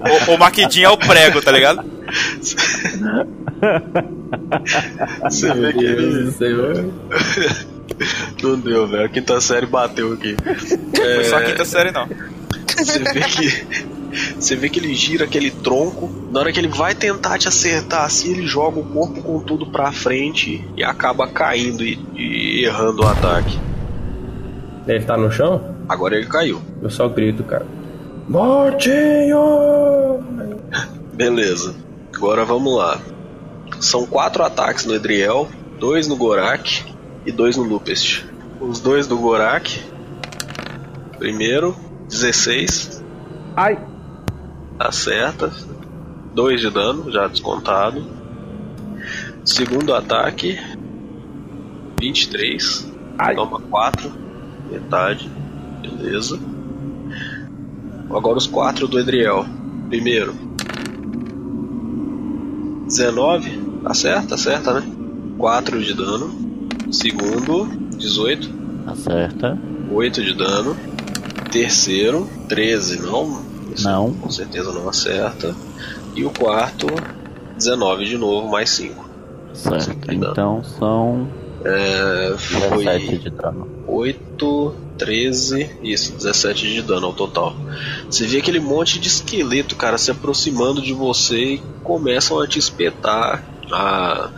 [0.00, 1.84] O, o Maquidin é o prego, tá ligado?
[5.22, 6.32] Você vê que ele.
[6.32, 6.92] céu.
[8.42, 9.04] Não deu, velho.
[9.04, 10.36] A quinta série bateu aqui.
[10.94, 12.08] Foi só a quinta série, não.
[12.76, 13.64] Você vê que.
[14.38, 16.10] Você vê que ele gira aquele tronco.
[16.30, 19.66] Na hora que ele vai tentar te acertar assim, ele joga o corpo com tudo
[19.66, 23.58] pra frente e acaba caindo e, e errando o ataque.
[24.86, 25.76] Ele tá no chão?
[25.88, 26.60] Agora ele caiu.
[26.82, 27.66] Eu só grito, cara.
[28.28, 29.38] Mortinho!
[31.12, 31.74] Beleza.
[32.14, 33.00] Agora vamos lá.
[33.80, 35.48] São quatro ataques no Edriel,
[35.78, 36.84] dois no Gorak
[37.24, 38.24] e dois no Lupest.
[38.60, 39.82] Os dois do Gorak.
[41.18, 41.76] Primeiro,
[42.08, 43.04] 16.
[43.56, 43.78] Ai,
[44.80, 45.52] Acerta.
[46.34, 48.02] 2 de dano, já descontado.
[49.44, 50.58] Segundo ataque.
[52.00, 52.90] 23.
[53.18, 53.34] Ai.
[53.34, 54.10] Toma 4.
[54.70, 55.30] Metade.
[55.82, 56.40] Beleza.
[58.08, 59.44] Agora os 4 do Edriel.
[59.90, 60.32] Primeiro.
[62.86, 63.82] 19.
[63.84, 64.90] Acerta, acerta, né?
[65.36, 66.30] 4 de dano.
[66.90, 67.66] Segundo.
[67.98, 68.50] 18.
[68.86, 69.58] Acerta.
[69.92, 70.74] 8 de dano.
[71.52, 72.26] Terceiro.
[72.48, 73.02] 13.
[73.02, 73.49] Não.
[73.72, 74.12] Esse Não.
[74.12, 75.54] com certeza não acerta.
[76.14, 76.86] E o quarto,
[77.56, 79.08] 19 de novo, mais 5.
[79.54, 80.06] Certo.
[80.14, 80.30] Não.
[80.30, 81.28] Então são
[81.64, 83.68] É, 17 foi de dano.
[83.86, 87.54] 8, 13, isso, 17 de dano ao total.
[88.08, 92.58] Você vê aquele monte de esqueleto, cara, se aproximando de você e começam a te
[92.58, 94.30] espetar, a,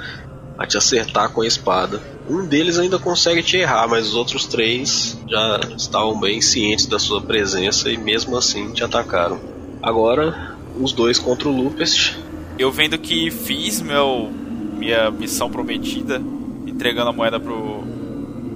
[0.58, 2.00] a te acertar com a espada.
[2.28, 6.98] Um deles ainda consegue te errar, mas os outros três já estavam bem cientes da
[6.98, 9.40] sua presença e mesmo assim te atacaram.
[9.82, 12.16] Agora, os dois contra o Lupest.
[12.58, 14.30] Eu vendo que fiz meu
[14.76, 16.20] minha missão prometida,
[16.66, 17.84] entregando a moeda pro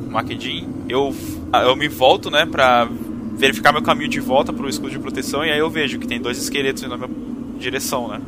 [0.08, 1.14] Makedin, eu,
[1.52, 2.88] eu me volto, né, pra
[3.36, 6.20] verificar meu caminho de volta pro escudo de proteção e aí eu vejo que tem
[6.20, 7.10] dois esqueletos na minha
[7.58, 8.20] direção, né.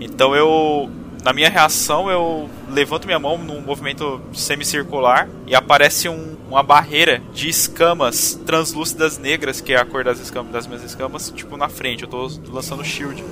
[0.00, 0.88] Então eu,
[1.24, 7.22] na minha reação, eu levanto minha mão num movimento semicircular e aparece um- uma barreira
[7.32, 11.68] de escamas translúcidas negras, que é a cor das escamas das minhas escamas, tipo na
[11.68, 12.02] frente.
[12.02, 13.22] Eu tô lançando shield.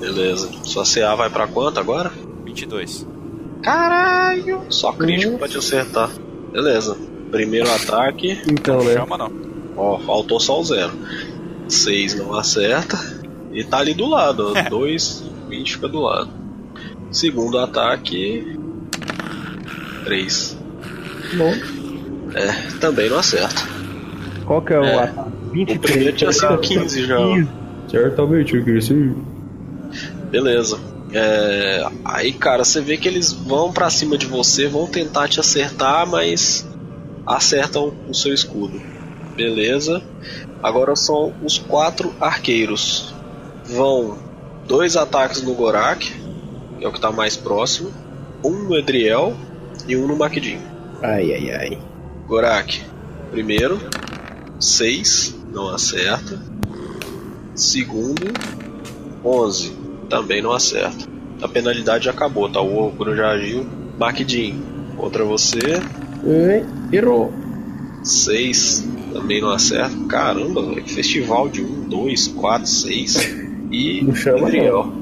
[0.00, 0.48] Beleza.
[0.64, 2.10] Sua CA vai pra quanto agora?
[2.44, 3.06] 22.
[3.62, 4.62] Caralho!
[4.68, 6.10] Só crítico pra te acertar.
[6.52, 6.96] Beleza.
[7.30, 8.38] Primeiro ataque.
[8.50, 8.92] Então, Não né?
[8.94, 9.32] chama não.
[9.76, 10.92] Ó, faltou só o zero.
[11.68, 12.98] 6 não acerta.
[13.52, 14.52] E tá ali do lado.
[14.68, 16.30] 2, 20 fica do lado.
[17.10, 18.58] Segundo ataque.
[20.04, 20.56] 3.
[21.36, 21.52] Bom.
[22.34, 23.62] É, também não acerta.
[24.46, 25.04] Qual que é o É.
[25.04, 25.28] ataque?
[25.46, 25.80] O 23.
[25.80, 27.16] primeiro tinha sido 15 já.
[27.16, 27.48] 15.
[27.90, 29.12] Certamente, eu cresci.
[30.30, 30.78] Beleza.
[31.12, 35.38] É, aí, cara, você vê que eles vão pra cima de você, vão tentar te
[35.38, 36.66] acertar, mas
[37.26, 38.80] acertam o seu escudo.
[39.36, 40.02] Beleza.
[40.62, 43.14] Agora são os quatro arqueiros.
[43.64, 44.18] Vão
[44.66, 46.12] dois ataques no Gorak,
[46.78, 47.92] que é o que tá mais próximo,
[48.42, 49.34] um no Edriel
[49.86, 50.58] e um no Makidin.
[51.02, 51.78] Ai, ai, ai.
[52.26, 52.82] Gorak,
[53.30, 53.78] primeiro,
[54.58, 56.40] 6, não acerta.
[57.54, 58.32] Segundo,
[59.24, 59.72] 11,
[60.08, 61.06] também não acerta.
[61.42, 62.60] A penalidade já acabou, tá?
[62.60, 63.66] O Ogro já agiu.
[63.98, 64.60] Makidin,
[64.96, 65.58] contra você,
[66.92, 67.32] errou.
[68.02, 69.94] 6, também não acerta.
[70.08, 73.16] Caramba, velho, festival de 1, 2, 4, 6.
[73.70, 74.92] E Não chama, Edriel.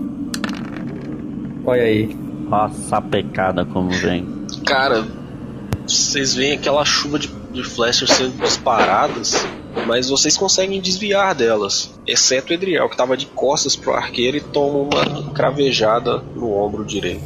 [1.64, 2.14] Olha aí.
[2.48, 4.41] Nossa, a pecada como vem.
[4.66, 5.04] Cara,
[5.86, 9.34] vocês veem aquela chuva de, de flechas sendo disparadas,
[9.86, 14.40] mas vocês conseguem desviar delas, exceto o Edriel, que tava de costas pro arqueiro e
[14.40, 17.22] toma uma cravejada no ombro direito.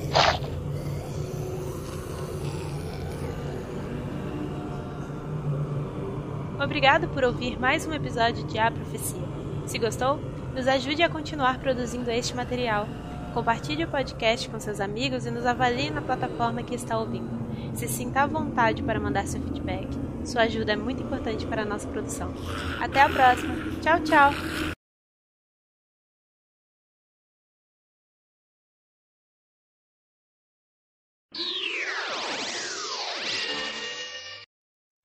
[6.59, 9.23] Obrigado por ouvir mais um episódio de A Profecia.
[9.67, 10.19] Se gostou,
[10.55, 12.89] nos ajude a continuar produzindo este material.
[13.37, 17.77] Compartilhe o podcast com seus amigos e nos avalie na plataforma que está ouvindo.
[17.77, 19.89] Se sinta à vontade para mandar seu feedback.
[20.25, 22.33] Sua ajuda é muito importante para a nossa produção.
[22.81, 23.55] Até a próxima.
[23.83, 24.31] Tchau, tchau!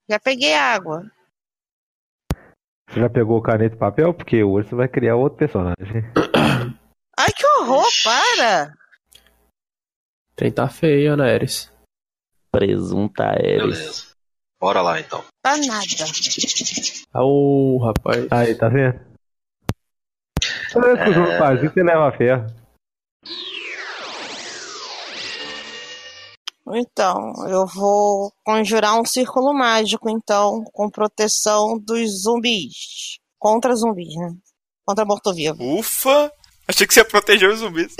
[0.10, 1.12] Já peguei água.
[2.90, 4.14] Você já pegou caneta e papel?
[4.14, 6.31] Porque hoje você vai criar outro personagem.
[7.62, 8.74] Horror, para!
[10.36, 11.72] Tem tá feio, né, Eris?
[12.51, 13.78] Presunta Eris.
[13.78, 14.03] Beleza.
[14.59, 15.24] Bora lá então.
[15.43, 15.86] Tá nada.
[17.14, 18.28] Au, rapaz.
[18.32, 18.99] Aí, tá vendo?
[20.74, 22.47] Toda vez que o jogo faz isso, você leva a ferro.
[26.74, 33.20] Então, eu vou conjurar um círculo mágico, então, com proteção dos zumbis.
[33.38, 34.36] Contra zumbis, né?
[34.84, 35.78] Contra morto-vivo.
[35.78, 36.32] Ufa!
[36.72, 37.93] Achei que você ia proteger os zumbis.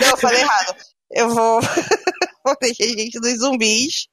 [0.00, 0.74] Não, eu falei errado.
[1.12, 1.60] Eu vou
[2.42, 4.08] proteger a gente dos zumbis.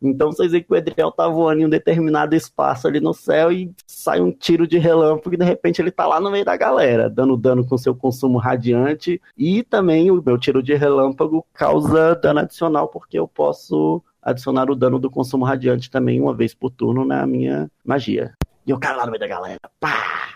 [0.00, 3.50] Então vocês veem que o Edriel tá voando em um determinado espaço ali no céu
[3.50, 6.56] e sai um tiro de relâmpago e de repente ele tá lá no meio da
[6.56, 9.20] galera, dando dano com seu consumo radiante.
[9.36, 14.76] E também o meu tiro de relâmpago causa dano adicional, porque eu posso adicionar o
[14.76, 18.32] dano do consumo radiante também uma vez por turno na minha magia.
[18.66, 19.58] E o cara lá no meio da galera.
[19.80, 20.28] Pá!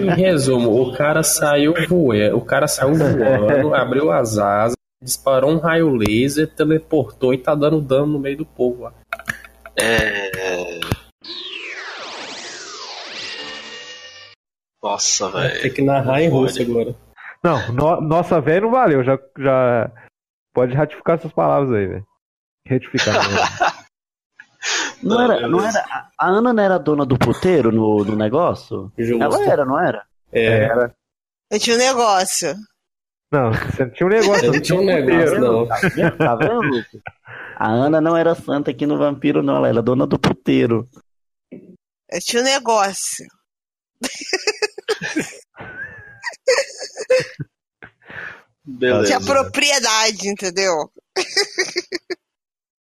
[0.00, 5.58] Em resumo, o cara saiu voando, o cara saiu voando, abriu as asas, disparou um
[5.58, 8.92] raio laser, teleportou e tá dando dano no meio do povo lá.
[9.76, 10.30] É.
[14.82, 15.62] Nossa, velho.
[15.62, 16.94] Tem que narrar em russo agora.
[17.42, 19.02] Não, no- nossa velha não valeu.
[19.02, 19.90] Já, já
[20.54, 22.06] pode ratificar essas palavras aí, velho.
[22.66, 23.14] Retificar.
[25.04, 25.14] né?
[25.14, 28.92] Não era, não era, a- a Ana não era dona do puteiro no, no negócio?
[28.98, 29.22] Justo.
[29.22, 30.04] Ela era, não era?
[30.32, 30.94] É, Era.
[31.50, 32.54] Eu tinha um negócio.
[33.32, 34.52] Não, você não tinha um negócio.
[34.52, 35.66] não tinha um negócio, não.
[35.66, 36.86] Tá vendo, tá vendo?
[37.56, 39.56] A Ana não era santa aqui no Vampiro, não.
[39.56, 40.88] Ela era dona do puteiro.
[41.52, 43.26] Eu tinha um negócio.
[48.64, 49.06] Beleza.
[49.06, 50.90] Tinha propriedade, entendeu?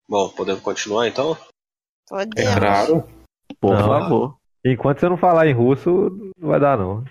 [0.08, 1.36] Bom, podemos continuar então?
[2.12, 2.36] Podemos.
[2.52, 3.04] É claro.
[3.58, 3.88] Por Não.
[3.88, 4.36] favor.
[4.62, 7.04] Enquanto você não falar em russo, não vai dar, não.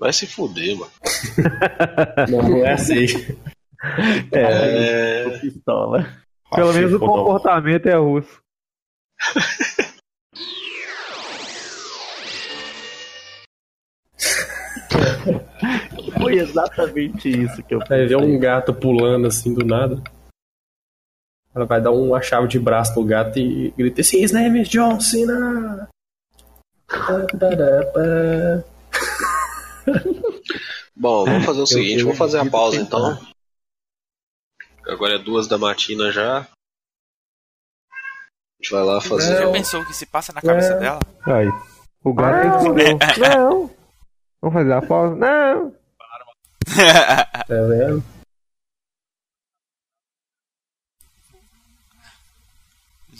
[0.00, 0.90] Vai se fuder, mano.
[2.30, 3.04] Não, não é assim.
[4.32, 5.38] É, É.
[5.38, 6.06] pistola.
[6.54, 8.38] Pelo menos o comportamento é russo.
[16.20, 18.36] Foi exatamente isso que eu Vai ver pensei.
[18.36, 20.02] um gato pulando assim do nada.
[21.56, 24.68] Ela vai dar uma chave de braço pro gato e grita assim: His name is
[24.68, 25.88] John Cena!
[30.94, 33.18] Bom, vamos fazer o seguinte, vamos fazer a pausa então.
[34.86, 36.40] Agora é duas da matina já.
[36.40, 36.46] A
[38.62, 39.26] gente vai lá fazer.
[39.32, 39.52] Você já Não.
[39.52, 40.78] pensou o que se passa na cabeça É.
[40.78, 41.00] dela?
[41.26, 41.48] Aí.
[42.04, 43.70] O gato respondeu, não.
[44.40, 45.16] Vamos fazer a pausa?
[45.16, 45.70] Não.
[46.66, 48.02] Tá vendo?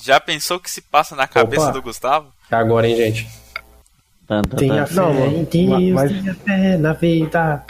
[0.07, 1.73] Já pensou o que se passa na cabeça Opa.
[1.73, 2.29] do Gustavo?
[2.51, 3.29] Agora, hein, gente.
[4.57, 4.87] Tenha tan.
[4.87, 7.65] fé Não, em Deus, mas- tenha fé na vida.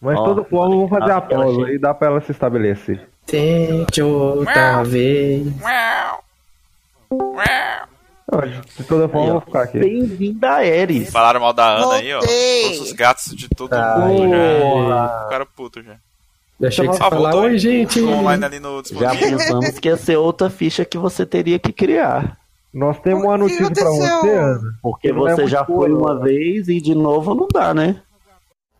[0.00, 3.08] Mas Ó, toda forma, vamos fazer a pausa e dá pra ela se estabelecer.
[3.24, 5.46] Tente outra vez.
[7.10, 8.40] Não,
[8.76, 9.78] de toda forma, eu vou ficar aqui.
[9.78, 11.10] Bem-vinda, Ares.
[11.10, 12.18] Falaram mal da Ana aí, ó.
[12.18, 12.62] Voltei.
[12.64, 14.88] Todos os gatos de todo Ai, mundo ai.
[14.88, 15.22] já.
[15.24, 15.96] Ficaram puto já.
[16.62, 18.00] Deixei que você Ah, falar, oi, gente.
[18.00, 22.38] Online ali no Já pensamos que ia ser outra ficha que você teria que criar.
[22.72, 24.20] Nós temos uma notícia pra aconteceu?
[24.20, 24.60] você, Ana.
[24.80, 25.98] Porque Não você já boa, foi não.
[25.98, 28.00] uma vez e de novo não dá, né?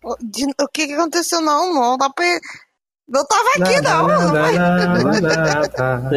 [0.01, 1.41] O de- o que, que aconteceu?
[1.41, 2.25] Não, não dá pra.
[3.05, 4.07] Não tava aqui, não.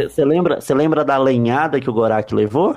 [0.08, 2.76] Você lembra, cê lembra da lenhada que o Gorak levou?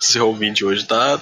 [0.00, 1.20] Seu ouvinte hoje tá.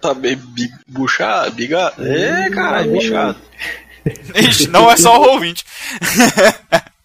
[0.00, 2.06] Tá bem bi- buchado, bigado.
[2.06, 3.38] É, caralho, bichado.
[4.34, 5.64] Ixi, não é só o ouvinte.